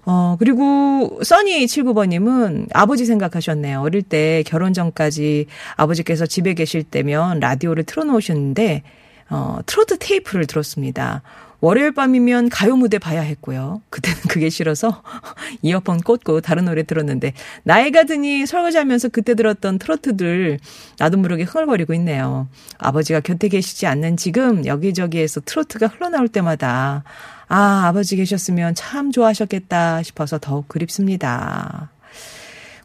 어, 0.05 0.37
그리고 0.39 1.20
써니 1.22 1.66
79번님은 1.66 2.70
아버지 2.74 3.05
생각하셨네요. 3.05 3.81
어릴 3.81 4.01
때 4.01 4.42
결혼 4.48 4.74
전까지 4.74 5.48
아버지께서 5.75 6.25
집에 6.25 6.53
계실 6.53 6.83
때면 6.83 7.39
라디오를 7.42 7.83
틀어놓으셨는데, 7.83 8.83
어, 9.29 9.59
트로트 9.66 9.98
테이프를 10.00 10.48
들었습니다. 10.48 11.22
월요일 11.61 11.93
밤이면 11.93 12.50
가요 12.50 12.75
무대 12.75 12.97
봐야 12.97 13.21
했고요. 13.21 13.81
그때는 13.89 14.19
그게 14.27 14.50
싫어서 14.50 15.03
이어폰 15.61 16.01
꽂고 16.01 16.41
다른 16.41 16.65
노래 16.65 16.83
들었는데 16.83 17.33
나이가 17.63 18.03
드니 18.03 18.47
설거지하면서 18.47 19.09
그때 19.09 19.35
들었던 19.35 19.77
트로트들 19.77 20.59
나도 20.97 21.17
모르게 21.17 21.43
흥얼거리고 21.43 21.93
있네요. 21.93 22.47
아버지가 22.79 23.19
곁에 23.19 23.47
계시지 23.47 23.85
않는 23.85 24.17
지금 24.17 24.65
여기저기에서 24.65 25.41
트로트가 25.41 25.87
흘러나올 25.87 26.27
때마다 26.27 27.03
아 27.47 27.83
아버지 27.85 28.15
계셨으면 28.15 28.74
참 28.74 29.11
좋아하셨겠다 29.11 30.01
싶어서 30.01 30.39
더욱 30.39 30.67
그립습니다. 30.67 31.91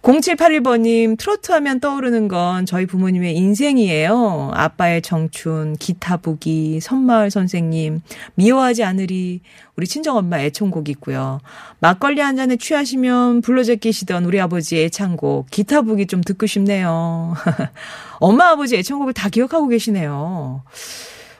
0781번님, 0.06 1.18
트로트 1.18 1.50
하면 1.50 1.80
떠오르는 1.80 2.28
건 2.28 2.64
저희 2.64 2.86
부모님의 2.86 3.34
인생이에요. 3.34 4.52
아빠의 4.54 5.02
청춘, 5.02 5.74
기타 5.80 6.16
부기, 6.18 6.78
선마을 6.78 7.32
선생님, 7.32 8.02
미워하지 8.36 8.84
않으리, 8.84 9.40
우리 9.74 9.86
친정엄마 9.88 10.38
애청곡 10.42 10.88
있고요. 10.90 11.40
막걸리 11.80 12.20
한 12.20 12.36
잔에 12.36 12.56
취하시면 12.56 13.40
불러제끼시던 13.40 14.24
우리 14.26 14.40
아버지의 14.40 14.84
애창곡, 14.84 15.50
기타 15.50 15.82
부기 15.82 16.06
좀 16.06 16.20
듣고 16.20 16.46
싶네요. 16.46 17.34
엄마 18.20 18.50
아버지 18.50 18.76
애창곡을 18.76 19.12
다 19.12 19.28
기억하고 19.28 19.66
계시네요. 19.66 20.62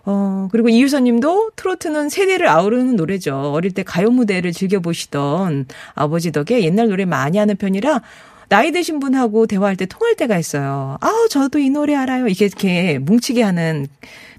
어, 0.07 0.49
그리고 0.51 0.69
이유선 0.71 1.05
님도 1.05 1.53
트로트는 1.55 2.09
세대를 2.09 2.49
아우르는 2.49 2.97
노래죠. 2.97 3.53
어릴 3.53 3.71
때 3.73 3.85
가요 3.85 4.11
무대를 4.11 4.51
즐겨보시던 4.51 5.67
아버지 5.95 6.33
덕에 6.33 6.65
옛날 6.65 6.89
노래 6.89 7.05
많이 7.05 7.39
하는 7.39 7.57
편이라 7.57 8.03
나이 8.49 8.71
드신 8.71 9.01
분하고 9.01 9.47
대화할 9.47 9.77
때 9.77 9.87
통할 9.87 10.15
때가 10.15 10.39
있어요. 10.39 10.97
아우, 11.01 11.29
저도 11.29 11.59
이 11.59 11.71
노래 11.71 11.95
알아요. 11.95 12.29
이게 12.29 12.47
이렇게 12.47 12.99
뭉치게 12.99 13.43
하는 13.43 13.89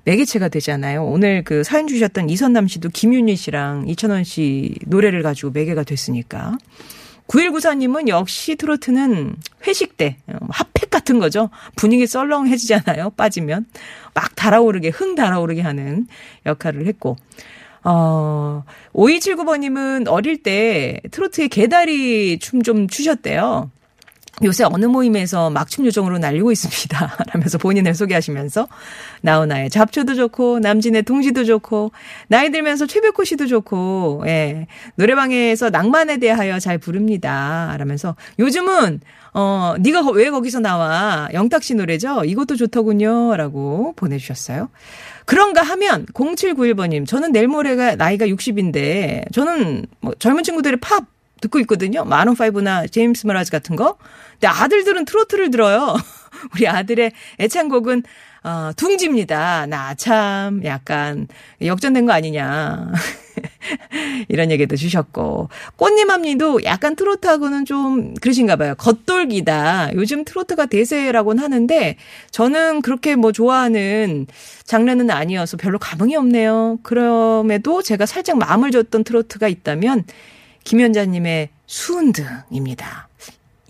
매개체가 0.06 0.48
되잖아요. 0.48 1.04
오늘 1.04 1.44
그 1.44 1.64
사연 1.64 1.88
주셨던 1.88 2.30
이선남 2.30 2.68
씨도 2.68 2.90
김윤희 2.90 3.36
씨랑 3.36 3.88
이천원 3.90 4.24
씨 4.24 4.76
노래를 4.86 5.22
가지고 5.24 5.52
매개가 5.52 5.84
됐으니까. 5.84 6.58
9194님은 7.28 8.08
역시 8.08 8.56
트로트는 8.56 9.36
회식 9.68 9.98
때 9.98 10.16
어, 10.28 10.38
핫팩 10.50 10.90
같은 10.90 11.20
거죠. 11.20 11.50
분위기 11.76 12.08
썰렁해지잖아요. 12.08 13.12
빠지면 13.18 13.66
막 14.14 14.34
달아오르게 14.36 14.90
흥 14.90 15.16
달아오르게 15.16 15.62
하는 15.62 16.08
역할을 16.46 16.88
했고 16.88 17.18
어 17.84 18.64
5279번님은 18.94 20.08
어릴 20.08 20.42
때 20.42 21.02
트로트의 21.12 21.50
개다리 21.50 22.40
춤 22.40 22.64
좀 22.64 22.88
추셨대요. 22.88 23.72
요새 24.44 24.64
어느 24.66 24.86
모임에서 24.86 25.50
막춤 25.50 25.86
요정으로 25.88 26.20
날리고 26.20 26.52
있습니다. 26.52 27.18
라면서 27.34 27.58
본인을 27.58 27.96
소개하시면서 27.96 28.68
나훈아의 29.22 29.72
잡초도 29.72 30.14
좋고 30.14 30.60
남진의 30.60 31.04
둥지도 31.04 31.44
좋고 31.44 31.92
나이 32.28 32.52
들면서 32.52 32.86
최백호 32.86 33.24
씨도 33.24 33.48
좋고 33.48 34.24
예. 34.28 34.68
노래방에서 34.96 35.72
낭만에 35.72 36.18
대하여 36.18 36.60
잘 36.60 36.78
부릅니다. 36.78 37.76
라면서 37.80 38.16
요즘은 38.38 39.02
어 39.34 39.76
네가 39.80 40.10
왜 40.12 40.30
거기서 40.30 40.60
나와 40.60 41.30
영탁 41.34 41.64
씨 41.64 41.74
노래죠. 41.74 42.24
이것도 42.24 42.56
좋더군요라고 42.58 43.94
보내 43.96 44.18
주셨어요. 44.20 44.70
그런가 45.26 45.62
하면 45.64 46.06
0791번 46.14 46.90
님 46.90 47.06
저는 47.06 47.32
내일 47.32 47.48
모레가 47.48 47.96
나이가 47.96 48.28
60인데 48.28 49.32
저는 49.34 49.86
뭐 50.00 50.14
젊은 50.20 50.44
친구들의 50.44 50.80
팝 50.80 51.04
듣고 51.42 51.60
있거든요. 51.62 52.04
마론 52.06 52.36
파이브나 52.36 52.88
제임스 52.88 53.28
머라즈 53.28 53.52
같은 53.52 53.76
거. 53.76 53.98
근데 54.34 54.48
아들들은 54.48 55.06
트로트를 55.06 55.52
들어요. 55.52 55.96
우리 56.56 56.68
아들의 56.68 57.12
애창곡은 57.40 58.04
어, 58.44 58.72
둥지입니다. 58.78 59.66
나 59.66 59.94
참 59.96 60.64
약간 60.64 61.28
역전된 61.62 62.06
거 62.06 62.14
아니냐. 62.14 62.92
이런 64.30 64.52
얘기도 64.52 64.76
주셨고. 64.76 65.50
꽃님합니도 65.76 66.64
약간 66.64 66.96
트로트하고는 66.96 67.66
좀 67.66 68.14
그러신가 68.16 68.56
봐요. 68.56 68.76
겉돌기다. 68.78 69.92
요즘 69.96 70.24
트로트가 70.24 70.68
대세라고는 70.68 71.44
하는데 71.44 71.98
저는 72.32 72.82
그렇게 72.84 73.16
뭐 73.16 73.32
좋아하는 73.32 74.28
장르는 74.64 75.10
아니어서 75.12 75.58
별로 75.58 75.78
감흥이 75.80 76.16
없네요. 76.16 76.80
그럼에도 76.84 77.82
제가 77.82 78.06
살짝 78.06 78.38
마음을 78.38 78.72
줬던 78.72 79.04
트로트가 79.04 79.48
있다면 79.48 80.06
김연자님의 80.68 81.48
수은등입니다. 81.66 83.08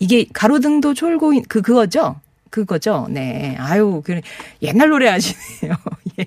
이게 0.00 0.26
가로등도 0.32 0.94
졸고 0.94 1.30
그 1.48 1.62
그거죠? 1.62 2.16
그거죠. 2.50 3.06
네. 3.08 3.54
아유, 3.60 4.02
그 4.04 4.20
옛날 4.62 4.88
노래 4.88 5.08
하시네요. 5.08 5.74
예. 6.18 6.26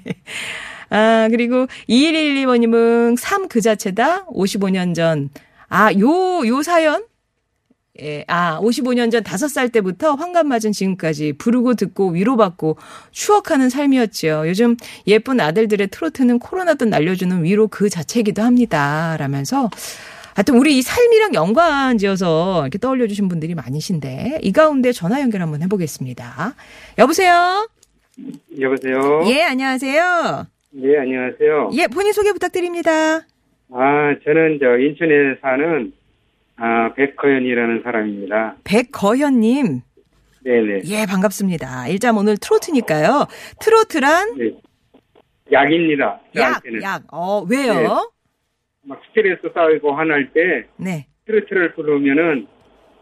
아, 0.89 1.27
그리고 1.29 1.67
2112번 1.89 2.59
님은 2.59 3.17
삶 3.17 3.49
그 3.49 3.59
자체다. 3.59 4.27
55년 4.27 4.95
전. 4.95 5.29
아, 5.67 5.91
요, 5.93 6.47
요 6.47 6.63
사연? 6.63 7.03
예, 8.01 8.23
아, 8.29 8.57
55년 8.61 9.11
전 9.11 9.23
5살 9.23 9.73
때부터 9.73 10.13
환갑 10.15 10.45
맞은 10.45 10.71
지금까지 10.71 11.33
부르고 11.33 11.73
듣고 11.73 12.11
위로받고 12.11 12.77
추억하는 13.11 13.69
삶이었지요. 13.69 14.47
요즘 14.47 14.77
예쁜 15.07 15.41
아들들의 15.41 15.87
트로트는 15.89 16.39
코로나 16.39 16.75
도 16.75 16.85
날려주는 16.85 17.43
위로 17.43 17.67
그 17.67 17.89
자체이기도 17.89 18.41
합니다. 18.41 19.17
라면서 19.19 19.69
하여튼 20.35 20.57
우리 20.57 20.77
이 20.77 20.81
삶이랑 20.81 21.33
연관 21.33 21.97
지어서 21.97 22.61
이렇게 22.61 22.77
떠올려 22.77 23.07
주신 23.07 23.27
분들이 23.27 23.53
많으신데 23.55 24.39
이 24.41 24.51
가운데 24.51 24.91
전화 24.91 25.21
연결 25.21 25.41
한번 25.41 25.61
해보겠습니다. 25.63 26.53
여보세요? 26.97 27.67
여보세요? 28.59 29.23
예, 29.27 29.43
안녕하세요. 29.43 30.47
네, 30.71 30.97
안녕하세요. 30.97 31.71
예, 31.73 31.87
본인 31.87 32.13
소개 32.13 32.31
부탁드립니다. 32.31 32.91
아, 33.73 34.15
저는 34.23 34.59
저 34.61 34.77
인천에 34.77 35.37
사는 35.41 35.93
아, 36.57 36.93
백허연이라는 36.93 37.81
사람입니다. 37.83 38.55
백거현님. 38.63 39.81
네네. 40.43 40.81
예, 40.85 41.05
반갑습니다. 41.05 41.87
일단 41.89 42.17
오늘 42.17 42.37
트로트니까요. 42.37 43.27
트로트란 43.59 44.37
네. 44.37 44.51
약입니다. 45.51 46.19
약. 46.35 46.61
약. 46.81 47.03
어, 47.11 47.45
왜요? 47.49 48.11
막 48.83 48.99
스트레스 49.07 49.41
쌓이고 49.53 49.93
화날 49.93 50.31
때 50.33 50.65
네. 50.77 51.05
트로트를 51.25 51.73
부르면은 51.73 52.47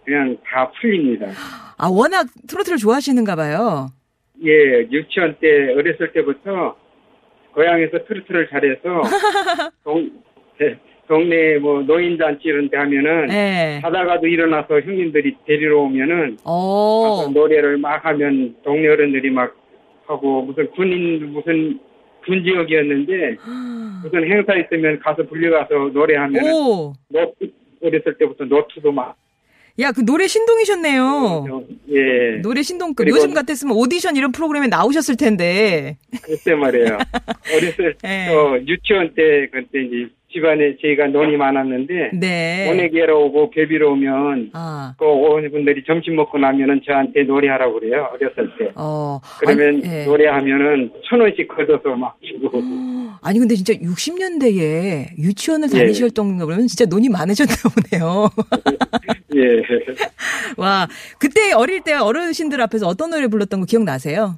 그냥 0.04 0.38
다 0.46 0.72
풀립니다. 0.80 1.28
아, 1.78 1.88
워낙 1.88 2.28
트로트를 2.48 2.78
좋아하시는가 2.78 3.36
봐요. 3.36 3.89
예, 4.44 4.82
유치원 4.92 5.38
때 5.39 5.74
어렸을 5.74 6.12
때부터 6.12 6.76
고향에서 7.54 8.06
트로트를 8.06 8.50
잘해서 8.50 9.02
동, 9.84 10.12
네, 10.60 10.78
동네 11.08 11.58
뭐 11.58 11.82
노인잔치 11.82 12.42
이런 12.48 12.70
데 12.70 12.78
하면은 12.78 13.28
네. 13.28 13.80
자다가도 13.82 14.28
일어나서 14.28 14.82
형님들이 14.82 15.38
데리러 15.46 15.80
오면은 15.80 16.38
노래를 17.34 17.78
막 17.78 18.04
하면 18.06 18.56
동네 18.63 18.88
어른들이 18.89 19.30
막 19.30 19.56
하고 20.08 20.42
무슨 20.44 20.70
군인 20.72 21.32
무슨 21.32 21.80
군 22.30 22.44
지역이었는데 22.44 23.38
무슨 24.04 24.24
행사 24.32 24.54
있으면 24.56 25.00
가서 25.00 25.24
불려가서 25.28 25.89
노래하면 25.94 26.44
오. 26.46 26.94
노트 27.10 27.52
어렸을 27.82 28.18
때부터 28.18 28.46
노트도 28.46 28.92
막 28.92 29.15
야, 29.80 29.94
그 29.94 30.06
노래 30.06 30.28
신동이셨네요. 30.28 31.63
예 31.92 32.42
노래 32.42 32.62
신동급. 32.62 33.08
요즘 33.08 33.34
같았으면 33.34 33.78
오디션 33.78 34.18
이런 34.18 34.34
프로그램에 34.34 34.68
나오셨을 34.68 35.15
텐데. 35.15 35.98
그때 36.22 36.54
말이에요 36.54 36.98
어렸을 37.56 37.96
예. 38.04 38.28
때 38.28 38.63
유치원 38.68 39.13
때 39.15 39.48
그때 39.52 39.82
이제 39.84 40.10
집안에 40.32 40.78
저희가 40.82 41.08
논이 41.08 41.38
많았는데 41.38 42.12
네. 42.13 42.65
모내기하러 42.68 43.18
오고 43.18 43.50
배비러 43.52 43.92
오면 43.92 44.52
아. 44.54 44.94
그 44.98 45.06
오는 45.06 45.50
분들이 45.52 45.84
점심 45.86 46.15
먹고 46.15 46.38
나면은 46.38 46.82
저한테 46.86 47.24
노래하라고 47.24 47.80
그래요 47.80 48.10
어렸을 48.13 48.52
때 48.58 48.72
어. 48.76 49.20
그러면 49.39 49.82
아니, 49.84 49.84
예. 49.84 50.06
노래하면은 50.06 50.92
천 51.10 51.20
원씩 51.20 51.48
걷어서 51.48 51.96
막 51.96 52.18
주고 52.22 52.62
아니 53.22 53.39
근데 53.39 53.56
진짜 53.56 53.74
60년대에 53.74 55.18
유치원을 55.18 55.70
예. 55.74 55.80
다니실 55.80 56.12
정도면 56.12 56.68
진짜 56.68 56.86
돈이 56.86 57.10
많으셨나 57.10 57.54
보네요. 57.92 58.30
예. 59.36 59.63
와, 60.58 60.88
그때 61.18 61.52
어릴 61.54 61.82
때 61.82 61.94
어르신들 61.94 62.60
앞에서 62.62 62.88
어떤 62.88 63.10
노래 63.12 63.28
불렀던 63.28 63.62
거 63.62 63.65
기억나세요? 63.65 64.38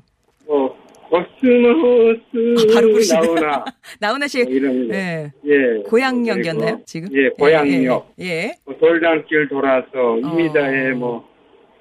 어, 1.43 1.73
코스모스 1.73 2.71
아, 2.71 2.73
바로 2.75 2.89
부르시네. 2.91 3.19
나오나 3.21 3.65
나훈아 3.99 4.27
씨, 4.27 4.43
뭐 4.43 4.53
이런 4.53 4.87
거. 4.87 4.95
예. 4.95 5.31
예. 5.45 5.83
고향역이었나요, 5.87 6.71
그리고, 6.71 6.83
지금? 6.85 7.09
예, 7.13 7.29
고향역. 7.29 8.13
예. 8.19 8.25
예. 8.25 8.55
뭐 8.65 8.75
돌담길 8.77 9.49
돌아서 9.49 10.17
이미자의 10.17 10.91
어. 10.93 10.95
뭐 10.95 11.27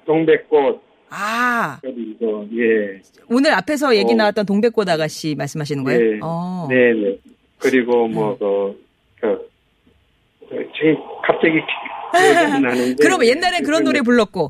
동백꽃 0.05 0.81
아, 1.09 1.77
그리고 1.81 2.47
예. 2.53 3.01
오늘 3.29 3.53
앞에서 3.53 3.95
얘기 3.95 4.13
어. 4.13 4.15
나왔던 4.15 4.45
동백꽃 4.45 4.87
아가씨 4.89 5.35
말씀하시는 5.35 5.83
거예요? 5.83 5.99
네. 5.99 6.19
어. 6.23 6.67
네, 6.69 6.93
네. 6.93 7.17
그리고 7.59 8.07
뭐그 8.07 8.81
그, 9.19 9.49
그 10.49 10.67
지금 10.75 10.95
갑자기 11.25 11.53
안 12.13 12.61
나는데 12.63 12.95
그럼 13.03 13.23
옛날엔 13.25 13.63
그런 13.63 13.83
노래 13.83 14.01
불렀고, 14.01 14.49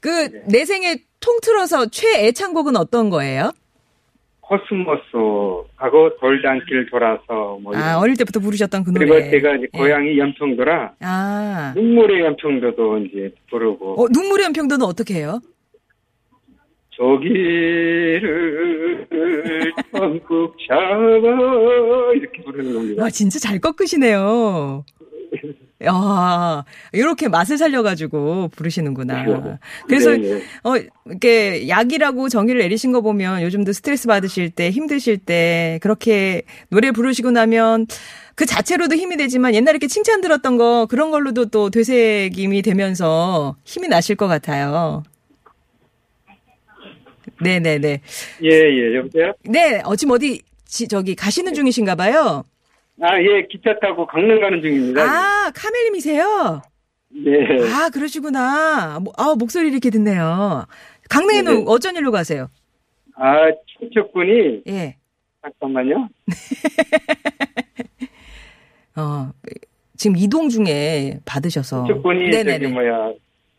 그, 0.00 0.30
네. 0.30 0.42
내 0.48 0.64
생에 0.64 0.96
통틀어서 1.20 1.86
최애창곡은 1.90 2.76
어떤 2.76 3.10
거예요? 3.10 3.52
코스모스하고 4.50 6.16
돌담길 6.18 6.90
돌아서 6.90 7.58
뭐 7.62 7.72
아. 7.76 7.98
어릴 7.98 8.16
때부터 8.16 8.40
부르셨던 8.40 8.82
그 8.82 8.90
노래. 8.90 9.06
그리고 9.06 9.30
제가 9.30 9.54
이제 9.54 9.68
예. 9.72 9.78
고향이 9.78 10.18
연평도라 10.18 10.94
아. 11.00 11.72
눈물의 11.76 12.20
연평도도 12.22 12.98
이제 12.98 13.32
부르고 13.48 14.02
어, 14.02 14.08
눈물의 14.10 14.46
연평도는 14.46 14.84
어떻게 14.84 15.14
해요? 15.14 15.40
저기를 16.96 18.26
전국 19.92 20.56
잡아 20.68 22.12
이렇게 22.14 22.42
부르는 22.42 22.74
겁니다. 22.74 23.04
와, 23.04 23.10
진짜 23.10 23.38
잘 23.38 23.58
꺾으시네요. 23.60 24.84
야, 25.84 26.64
이렇게 26.92 27.28
맛을 27.28 27.56
살려가지고 27.56 28.48
부르시는구나. 28.48 29.58
그래서, 29.86 30.10
네 30.10 30.18
네. 30.18 30.42
어, 30.62 30.74
이렇게 31.06 31.68
약이라고 31.68 32.28
정의를 32.28 32.60
내리신 32.60 32.92
거 32.92 33.00
보면 33.00 33.42
요즘도 33.42 33.72
스트레스 33.72 34.06
받으실 34.06 34.50
때, 34.50 34.70
힘드실 34.70 35.16
때, 35.16 35.78
그렇게 35.82 36.42
노래 36.68 36.90
부르시고 36.90 37.30
나면 37.30 37.86
그 38.34 38.44
자체로도 38.44 38.94
힘이 38.96 39.16
되지만 39.16 39.54
옛날에 39.54 39.72
이렇게 39.76 39.86
칭찬 39.86 40.20
들었던 40.20 40.58
거, 40.58 40.86
그런 40.86 41.10
걸로도 41.10 41.46
또 41.46 41.70
되새김이 41.70 42.60
되면서 42.62 43.56
힘이 43.64 43.88
나실 43.88 44.16
것 44.16 44.28
같아요. 44.28 45.02
네네네. 47.40 48.00
예, 48.42 48.48
예, 48.50 48.96
여보세요? 48.96 49.32
네, 49.44 49.80
어, 49.84 49.96
지금 49.96 50.12
어디, 50.14 50.42
지, 50.66 50.86
저기 50.88 51.14
가시는 51.14 51.54
중이신가 51.54 51.94
봐요. 51.94 52.44
아, 53.02 53.16
예, 53.18 53.46
기차 53.50 53.78
타고 53.80 54.06
강릉 54.06 54.40
가는 54.40 54.60
중입니다. 54.60 55.02
아, 55.02 55.50
카멜님이세요? 55.54 56.60
네. 57.24 57.72
아, 57.72 57.88
그러시구나. 57.90 58.98
뭐, 59.00 59.12
아, 59.16 59.34
목소리 59.38 59.70
이렇게 59.70 59.88
듣네요. 59.90 60.66
강릉에는 61.08 61.52
네네. 61.52 61.64
어쩐 61.66 61.96
일로 61.96 62.10
가세요? 62.12 62.48
아, 63.16 63.36
친척분이, 63.78 64.62
예. 64.68 64.96
잠깐만요. 65.42 66.08
어, 68.96 69.30
지금 69.96 70.16
이동 70.16 70.48
중에 70.50 71.20
받으셔서. 71.24 71.86
친척분이 71.86 72.30
저기 72.32 72.66
뭐야, 72.66 73.12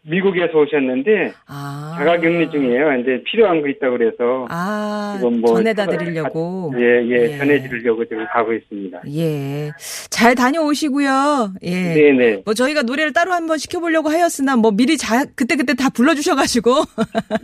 미국에서 0.03 0.57
오셨는데, 0.57 1.33
아. 1.47 1.95
자가격리 1.97 2.49
중이에요. 2.49 2.99
이제 2.99 3.23
필요한 3.25 3.61
거 3.61 3.67
있다고 3.67 3.97
그래서, 3.97 4.47
아, 4.49 5.15
이건 5.19 5.41
뭐 5.41 5.55
전해다 5.55 5.85
드리려고. 5.85 6.73
예, 6.77 7.03
예, 7.05 7.33
예. 7.33 7.37
전해드리려고 7.37 8.03
지금 8.05 8.25
가고 8.33 8.53
있습니다. 8.53 9.01
예. 9.15 9.71
잘 10.09 10.33
다녀오시고요. 10.33 11.53
예. 11.63 11.93
네네. 11.93 12.41
뭐 12.45 12.53
저희가 12.53 12.81
노래를 12.81 13.13
따로 13.13 13.31
한번 13.33 13.57
시켜보려고 13.59 14.09
하였으나 14.09 14.55
뭐 14.55 14.71
미리 14.71 14.97
자, 14.97 15.25
그때 15.35 15.55
그때 15.55 15.75
다 15.75 15.89
불러주셔가지고. 15.89 16.83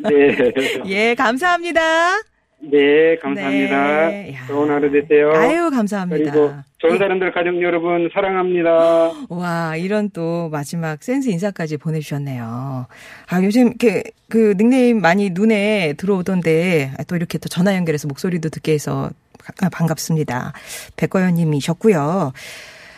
네. 0.10 0.52
예, 0.88 1.16
감사합니다. 1.16 1.82
네, 2.60 3.18
감사합니다. 3.18 4.08
네. 4.08 4.34
야. 4.34 4.48
좋은 4.48 4.70
하루 4.70 4.92
되세요. 4.92 5.32
아유, 5.32 5.70
감사합니다. 5.70 6.66
좋은 6.80 6.94
예. 6.94 6.98
사람들 7.00 7.32
가족 7.32 7.60
여러분 7.64 8.08
사랑합니다. 8.14 9.12
와, 9.30 9.76
이런 9.76 10.12
또 10.12 10.48
마지막 10.50 11.02
센스 11.02 11.30
인사까지 11.30 11.78
보내주셨네요. 11.78 12.86
아, 13.30 13.44
요즘 13.44 13.68
이렇게 13.70 14.04
그 14.30 14.54
닉네임 14.58 15.02
많이 15.02 15.32
눈에 15.32 15.94
들어오던데 15.98 16.92
아, 17.00 17.04
또 17.04 17.16
이렇게 17.16 17.40
또 17.40 17.50
전화 17.50 17.76
연결해서 17.76 18.08
목소리도 18.08 18.50
듣게 18.50 18.74
해서 18.74 19.10
가- 19.58 19.70
반갑습니다. 19.70 20.54
백거연님이셨고요. 20.98 22.34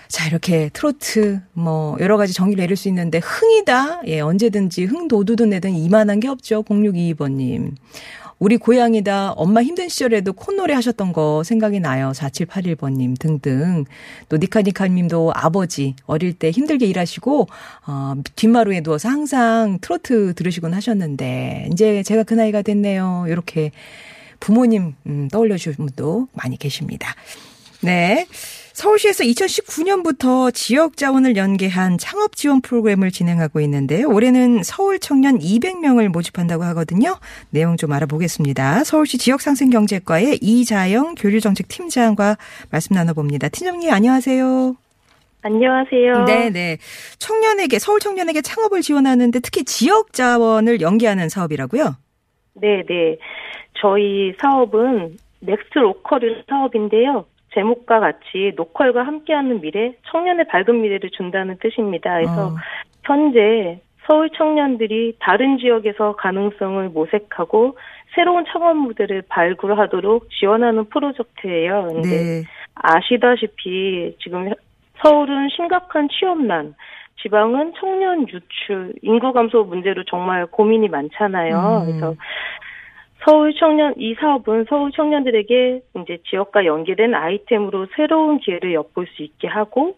자, 0.10 0.28
이렇게 0.28 0.70
트로트, 0.74 1.40
뭐, 1.54 1.96
여러 2.00 2.18
가지 2.18 2.34
정의를 2.34 2.64
내릴 2.64 2.76
수 2.76 2.88
있는데, 2.88 3.20
흥이다? 3.20 4.02
예, 4.08 4.22
언제든지 4.22 4.86
흥 4.86 5.08
도두든 5.08 5.52
내든 5.52 5.70
이만한 5.76 6.20
게 6.20 6.28
없죠. 6.28 6.64
0622번님. 6.64 7.74
우리 8.40 8.56
고향이다. 8.56 9.32
엄마 9.34 9.62
힘든 9.62 9.90
시절에도 9.90 10.32
콧노래 10.32 10.74
하셨던 10.74 11.12
거 11.12 11.44
생각이 11.44 11.82
나요. 11.82 12.14
4781번님 12.16 13.20
등등. 13.20 13.84
또 14.30 14.38
니카니카님도 14.38 15.34
아버지 15.36 15.96
어릴 16.06 16.34
때 16.34 16.50
힘들게 16.50 16.86
일하시고 16.86 17.48
어, 17.88 18.14
뒷마루에 18.36 18.82
누워서 18.82 19.10
항상 19.10 19.78
트로트 19.82 20.36
들으시곤 20.36 20.74
하셨는데 20.74 21.70
이제 21.74 22.02
제가 22.04 22.24
그 22.24 22.34
나이가 22.34 22.62
됐네요. 22.62 23.26
이렇게 23.28 23.72
부모님 24.40 24.96
음, 25.06 25.28
떠올려 25.30 25.58
주신 25.58 25.74
분도 25.86 26.28
많이 26.32 26.58
계십니다. 26.58 27.14
네. 27.82 28.26
서울시에서 28.80 29.26
2019년부터 29.26 30.54
지역 30.54 30.96
자원을 30.96 31.36
연계한 31.36 31.98
창업 31.98 32.38
지원 32.38 32.62
프로그램을 32.62 33.12
진행하고 33.12 33.60
있는데 33.60 34.06
올해는 34.06 34.64
서울 34.64 35.00
청년 35.00 35.38
200명을 35.38 36.08
모집한다고 36.08 36.64
하거든요. 36.64 37.18
내용 37.50 37.76
좀 37.76 37.92
알아보겠습니다. 37.92 38.86
서울시 38.86 39.18
지역상생경제과의 39.18 40.40
이자영 40.42 41.16
교류정책 41.16 41.68
팀장과 41.68 42.38
말씀 42.72 42.94
나눠봅니다. 42.94 43.50
팀장님 43.50 43.92
안녕하세요. 43.92 44.78
안녕하세요. 45.42 46.24
네네. 46.24 46.78
청년에게 47.20 47.80
서울 47.80 48.00
청년에게 48.00 48.42
창업을 48.42 48.80
지원하는데 48.80 49.42
특히 49.42 49.66
지역 49.66 50.14
자원을 50.14 50.80
연계하는 50.80 51.28
사업이라고요? 51.28 51.98
네네. 52.54 53.18
저희 53.82 54.34
사업은 54.40 55.18
Next 55.42 55.80
Local 55.80 56.46
사업인데요. 56.48 57.26
제목과 57.54 58.00
같이 58.00 58.52
로컬과 58.56 59.04
함께하는 59.04 59.62
미래, 59.62 59.94
청년의 60.12 60.48
밝은 60.48 60.82
미래를 60.82 61.10
준다는 61.12 61.58
뜻입니다. 61.60 62.16
그래서 62.16 62.48
어. 62.48 62.56
현재 63.04 63.80
서울 64.06 64.30
청년들이 64.32 65.18
다른 65.20 65.58
지역에서 65.58 66.16
가능성을 66.16 66.90
모색하고 66.90 67.78
새로운 68.16 68.44
창업 68.52 68.76
무대를 68.76 69.24
발굴하도록 69.30 70.30
지원하는 70.32 70.86
프로젝트예요. 70.86 71.90
근데 71.90 72.10
네. 72.10 72.44
아시다시피 72.74 74.16
지금 74.20 74.52
서울은 75.04 75.50
심각한 75.56 76.08
취업난, 76.10 76.74
지방은 77.22 77.74
청년 77.80 78.28
유출, 78.30 78.94
인구 79.02 79.32
감소 79.32 79.64
문제로 79.64 80.04
정말 80.06 80.46
고민이 80.48 80.88
많잖아요. 80.90 81.84
음. 81.84 81.86
그래서 81.86 82.16
서울 83.26 83.54
청년 83.56 83.94
이 83.98 84.16
사업은 84.16 84.66
서울 84.70 84.92
청년들에게 84.92 85.82
이제 86.02 86.18
지역과 86.30 86.66
연계된 86.66 87.14
아이템으로 87.14 87.88
새로운 87.96 88.40
기회를 88.40 88.74
엿볼 88.74 89.08
수 89.16 89.24
있게 89.24 89.48
하고 89.48 89.96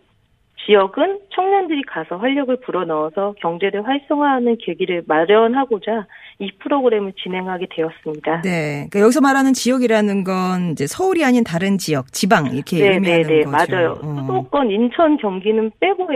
지역은 0.65 1.19
청년들이 1.33 1.83
가서 1.83 2.17
활력을 2.17 2.57
불어넣어서 2.61 3.33
경제를 3.41 3.87
활성화하는 3.87 4.57
계기를 4.59 5.03
마련하고자 5.07 6.05
이 6.39 6.51
프로그램을 6.59 7.13
진행하게 7.21 7.67
되었습니다. 7.75 8.41
네. 8.41 8.87
그러니까 8.89 8.99
여기서 9.01 9.21
말하는 9.21 9.53
지역이라는 9.53 10.23
건 10.23 10.71
이제 10.71 10.85
서울이 10.87 11.23
아닌 11.25 11.43
다른 11.43 11.77
지역, 11.77 12.11
지방 12.13 12.47
이렇게 12.53 12.77
네, 12.77 12.93
의미하는 12.93 13.27
네, 13.27 13.33
네, 13.37 13.43
거죠. 13.43 13.51
맞아요. 13.51 13.99
어. 14.03 14.21
수도권, 14.21 14.69
인천, 14.71 15.17
경기는 15.17 15.71
빼고 15.79 16.07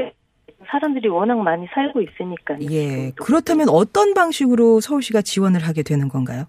사람들이 0.67 1.07
워낙 1.09 1.37
많이 1.37 1.67
살고 1.73 2.01
있으니까요. 2.01 2.59
예. 2.61 2.87
지금도. 2.87 3.23
그렇다면 3.23 3.69
어떤 3.69 4.13
방식으로 4.13 4.79
서울시가 4.79 5.21
지원을 5.21 5.61
하게 5.61 5.83
되는 5.83 6.07
건가요? 6.07 6.45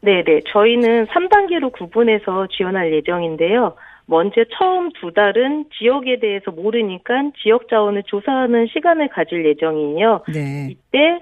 네, 0.00 0.22
네. 0.24 0.40
저희는 0.46 1.06
3단계로 1.06 1.72
구분해서 1.72 2.46
지원할 2.48 2.92
예정인데요. 2.92 3.74
먼저 4.06 4.44
처음 4.56 4.90
두 4.92 5.12
달은 5.12 5.66
지역에 5.78 6.18
대해서 6.20 6.50
모르니까 6.50 7.30
지역 7.42 7.68
자원을 7.68 8.04
조사하는 8.04 8.68
시간을 8.68 9.08
가질 9.08 9.44
예정이에요. 9.44 10.22
네. 10.32 10.68
이때 10.70 11.20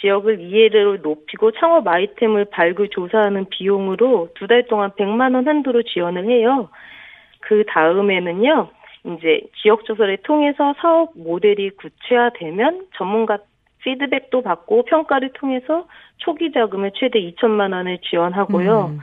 지역을 0.00 0.40
이해를 0.40 1.00
높이고 1.02 1.52
창업 1.52 1.88
아이템을 1.88 2.46
발굴 2.50 2.88
조사하는 2.90 3.46
비용으로 3.48 4.28
두 4.34 4.46
달 4.46 4.66
동안 4.66 4.90
100만 4.90 5.34
원 5.34 5.48
한도로 5.48 5.82
지원을 5.84 6.28
해요. 6.28 6.68
그 7.40 7.64
다음에는요. 7.68 8.68
이제 9.06 9.40
지역 9.62 9.84
조사를 9.84 10.14
통해서 10.24 10.74
사업 10.82 11.12
모델이 11.16 11.70
구체화되면 11.70 12.86
전문가 12.96 13.38
피드백도 13.86 14.42
받고 14.42 14.84
평가를 14.84 15.30
통해서 15.34 15.86
초기 16.18 16.50
자금을 16.50 16.90
최대 16.96 17.20
2천만 17.20 17.72
원을 17.72 17.98
지원하고요. 18.10 18.96
음. 18.96 19.00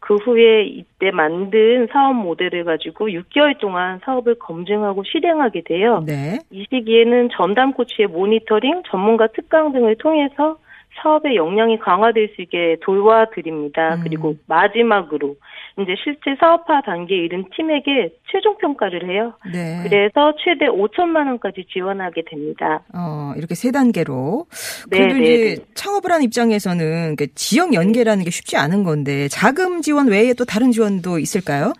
그 0.00 0.16
후에 0.16 0.64
이때 0.64 1.10
만든 1.12 1.88
사업 1.90 2.16
모델을 2.16 2.64
가지고 2.64 3.08
6개월 3.08 3.58
동안 3.58 4.00
사업을 4.04 4.34
검증하고 4.38 5.02
실행하게 5.04 5.62
돼요. 5.62 6.02
네. 6.04 6.40
이 6.50 6.66
시기에는 6.68 7.30
전담 7.30 7.72
코치의 7.72 8.08
모니터링, 8.08 8.82
전문가 8.90 9.28
특강 9.28 9.72
등을 9.72 9.96
통해서 9.96 10.58
사업의 10.96 11.36
역량이 11.36 11.78
강화될 11.78 12.32
수 12.34 12.42
있게 12.42 12.76
도와드립니다. 12.80 13.96
음. 13.96 14.00
그리고 14.02 14.36
마지막으로 14.46 15.36
이제 15.80 15.94
실제 16.02 16.36
사업화 16.38 16.82
단계에 16.82 17.18
이른 17.18 17.44
팀에게 17.54 18.14
최종 18.30 18.56
평가를 18.58 19.08
해요. 19.10 19.34
네. 19.52 19.80
그래서 19.82 20.32
최대 20.38 20.66
5천만 20.66 21.26
원까지 21.26 21.66
지원하게 21.72 22.22
됩니다. 22.30 22.82
어, 22.94 23.32
이렇게 23.36 23.54
세 23.54 23.72
단계로. 23.72 24.46
네, 24.90 24.98
그래도 24.98 25.14
네, 25.14 25.22
이제 25.22 25.54
네. 25.56 25.64
창업을 25.74 26.12
한 26.12 26.22
입장에서는 26.22 27.16
그 27.16 27.26
지역 27.34 27.74
연계라는 27.74 28.24
게 28.24 28.30
쉽지 28.30 28.56
않은 28.56 28.84
건데 28.84 29.26
자금 29.28 29.80
지원 29.82 30.08
외에 30.08 30.32
또 30.34 30.44
다른 30.44 30.70
지원도 30.70 31.18
있을까요? 31.18 31.72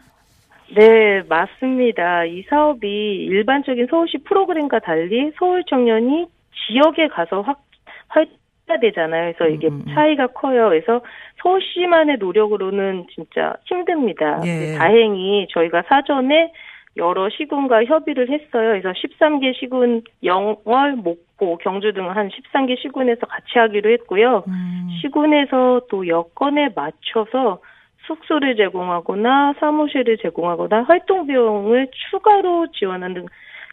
네, 0.77 1.23
맞습니다. 1.29 2.25
이 2.25 2.43
사업이 2.49 2.89
일반적인 2.89 3.87
서울시 3.91 4.19
프로그램과 4.25 4.81
달리 4.81 5.31
서울 5.39 5.63
청년이 5.69 6.27
지역에 6.67 7.09
가서 7.09 7.43
확, 7.43 7.63
활 8.09 8.27
해야 8.69 8.79
되잖아요. 8.79 9.33
그래서 9.37 9.55
이게 9.55 9.69
음, 9.69 9.85
음. 9.87 9.95
차이가 9.95 10.29
커요. 10.29 10.69
그래서 10.71 11.01
서울시만의 11.43 12.17
노력으로는 12.19 13.07
진짜 13.15 13.55
힘듭니다. 13.67 14.41
예. 14.45 14.77
다행히 14.79 15.47
저희가 15.51 15.83
사전에 15.89 16.53
여러 16.97 17.29
시군과 17.29 17.85
협의를 17.85 18.31
했어요. 18.31 18.81
그래서 18.81 18.93
13개 18.93 19.55
시군 19.59 20.03
영월, 20.23 20.93
목포, 20.97 21.59
경주 21.59 21.93
등 21.93 22.09
한 22.09 22.29
13개 22.29 22.79
시군에서 22.81 23.27
같이 23.27 23.59
하기로 23.59 23.91
했고요. 23.91 24.45
음. 24.47 24.89
시군에서 25.01 25.83
또 25.91 26.07
여건에 26.07 26.71
맞춰서 26.75 27.59
숙소를 28.07 28.57
제공하거나 28.57 29.55
사무실을 29.59 30.19
제공하거나 30.19 30.83
활동 30.85 31.27
비용을 31.27 31.89
추가로 32.11 32.69
지원하는 32.73 33.15
등 33.15 33.27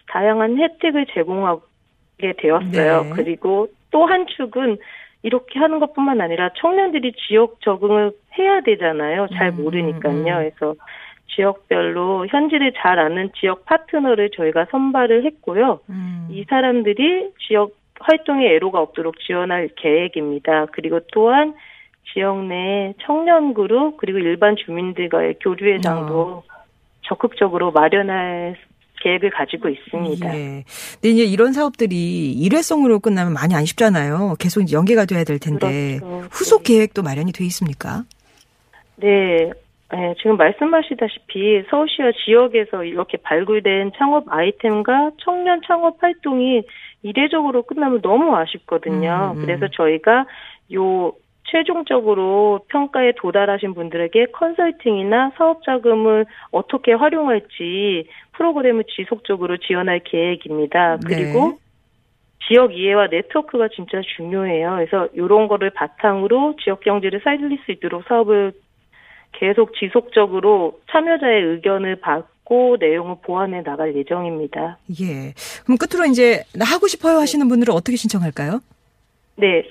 다양한 0.08 0.58
혜택을 0.58 1.06
제공하게 1.14 2.34
되었어요. 2.38 3.04
네. 3.04 3.10
그리고 3.16 3.68
또 3.92 4.06
한 4.06 4.26
축은 4.28 4.78
이렇게 5.24 5.60
하는 5.60 5.80
것뿐만 5.80 6.20
아니라 6.20 6.50
청년들이 6.58 7.14
지역 7.14 7.62
적응을 7.62 8.12
해야 8.38 8.62
되잖아요. 8.62 9.28
잘 9.36 9.50
음, 9.50 9.58
모르니까요. 9.58 10.16
음. 10.16 10.24
그래서 10.24 10.76
지역별로 11.36 12.28
현지를 12.28 12.74
잘 12.76 13.00
아는 13.00 13.30
지역 13.40 13.66
파트너를 13.66 14.32
저희가 14.32 14.66
선발을 14.72 15.24
했고요. 15.26 15.80
음. 15.90 16.28
이 16.32 16.44
사람들이 16.50 17.32
지역 17.48 17.72
활동에 18.00 18.48
애로가 18.56 18.82
없도록 18.82 19.20
지원할 19.20 19.70
계획입니다. 19.76 20.66
그리고 20.72 21.00
또한 21.14 21.54
지역 22.12 22.46
내 22.46 22.94
청년 23.04 23.54
그룹 23.54 23.98
그리고 23.98 24.18
일반 24.18 24.56
주민들과의 24.56 25.36
교류회장도 25.40 26.44
적극적으로 27.04 27.72
마련할 27.72 28.58
계획을 29.02 29.32
가지고 29.32 29.70
있습니다. 29.70 30.36
예. 30.36 30.64
근데 30.94 31.10
이제 31.10 31.24
이런 31.24 31.54
사업들이 31.54 32.32
일회성으로 32.34 33.00
끝나면 33.00 33.34
많이 33.34 33.56
안 33.56 33.66
쉽잖아요. 33.66 34.36
계속 34.40 34.72
연계가 34.72 35.06
돼야 35.06 35.24
될 35.24 35.40
텐데 35.40 36.00
그렇죠. 36.00 36.28
후속 36.32 36.64
계획도 36.64 37.04
마련이 37.04 37.32
돼 37.32 37.44
있습니까? 37.46 38.04
네. 38.98 39.52
네, 39.94 40.16
지금 40.20 40.38
말씀하시다시피 40.38 41.64
서울시와 41.70 42.12
지역에서 42.24 42.86
이렇게 42.86 43.18
발굴된 43.18 43.92
창업 43.98 44.24
아이템과 44.30 45.12
청년 45.18 45.60
창업 45.68 46.02
활동이 46.02 46.64
이례적으로 47.04 47.64
끝나면 47.64 48.02
너무 48.02 48.34
아쉽거든요. 48.36 49.34
음, 49.36 49.40
음. 49.40 49.46
그래서 49.46 49.68
저희가 49.68 50.26
요 50.74 51.12
최종적으로 51.52 52.62
평가에 52.70 53.14
도달하신 53.18 53.74
분들에게 53.74 54.28
컨설팅이나 54.28 55.32
사업 55.38 55.64
자금을 55.64 56.26
어떻게 56.52 56.94
활용할지 56.94 58.08
프로그램을 58.34 58.86
지속적으로 58.96 59.58
지원할 59.58 60.02
계획입니다. 60.04 60.98
네. 60.98 61.16
그리고 61.16 61.60
지역 62.48 62.76
이해와 62.76 63.08
네트워크가 63.08 63.68
진짜 63.76 64.02
중요해요. 64.16 64.76
그래서 64.76 65.08
이런 65.14 65.48
거를 65.48 65.70
바탕으로 65.72 66.56
지역 66.64 66.82
경제를 66.82 67.22
살릴 67.24 67.60
수 67.66 67.72
있도록 67.72 68.04
사업을 68.08 68.54
계속 69.34 69.74
지속적으로 69.76 70.80
참여자의 70.90 71.44
의견을 71.44 71.98
받고 71.98 72.78
내용을 72.80 73.18
보완해 73.22 73.62
나갈 73.64 73.96
예정입니다. 73.96 74.80
예. 75.02 75.34
그럼 75.64 75.78
끝으로 75.78 76.06
이제 76.06 76.44
나 76.56 76.66
하고 76.66 76.88
싶어요 76.88 77.18
하시는 77.18 77.48
분들은 77.48 77.74
어떻게 77.74 77.96
신청할까요? 77.96 78.60
네. 79.36 79.64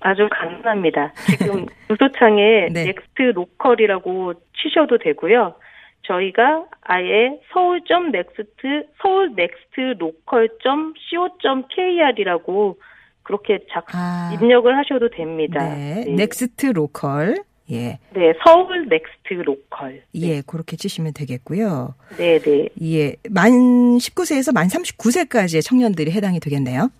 아주 0.00 0.28
간단합니다. 0.30 1.12
지금 1.38 1.66
주소창에 1.88 2.68
네. 2.72 2.86
Next 2.86 3.22
Local이라고 3.34 4.34
치셔도 4.56 4.96
되고요. 4.98 5.54
저희가 6.02 6.64
아예 6.80 7.38
서울.Next 7.52 8.86
서울 9.00 9.34
Next 9.36 9.98
Local.co.kr이라고 9.98 12.78
그렇게 13.22 13.60
작 13.70 13.86
아. 13.94 14.32
입력을 14.34 14.76
하셔도 14.76 15.08
됩니다. 15.10 15.72
네. 15.74 16.04
네. 16.06 16.12
Next 16.12 16.66
Local. 16.66 17.36
예. 17.70 17.98
네, 18.12 18.32
서울 18.44 18.88
Next 18.88 19.34
Local. 19.44 20.02
예, 20.16 20.42
그렇게 20.42 20.76
치시면 20.76 21.12
되겠고요. 21.14 21.94
네, 22.18 22.40
네. 22.40 22.68
예. 22.82 23.14
만 23.30 23.52
19세에서 23.52 24.52
만 24.52 24.66
39세까지의 24.66 25.64
청년들이 25.64 26.10
해당이 26.10 26.40
되겠네요. 26.40 26.90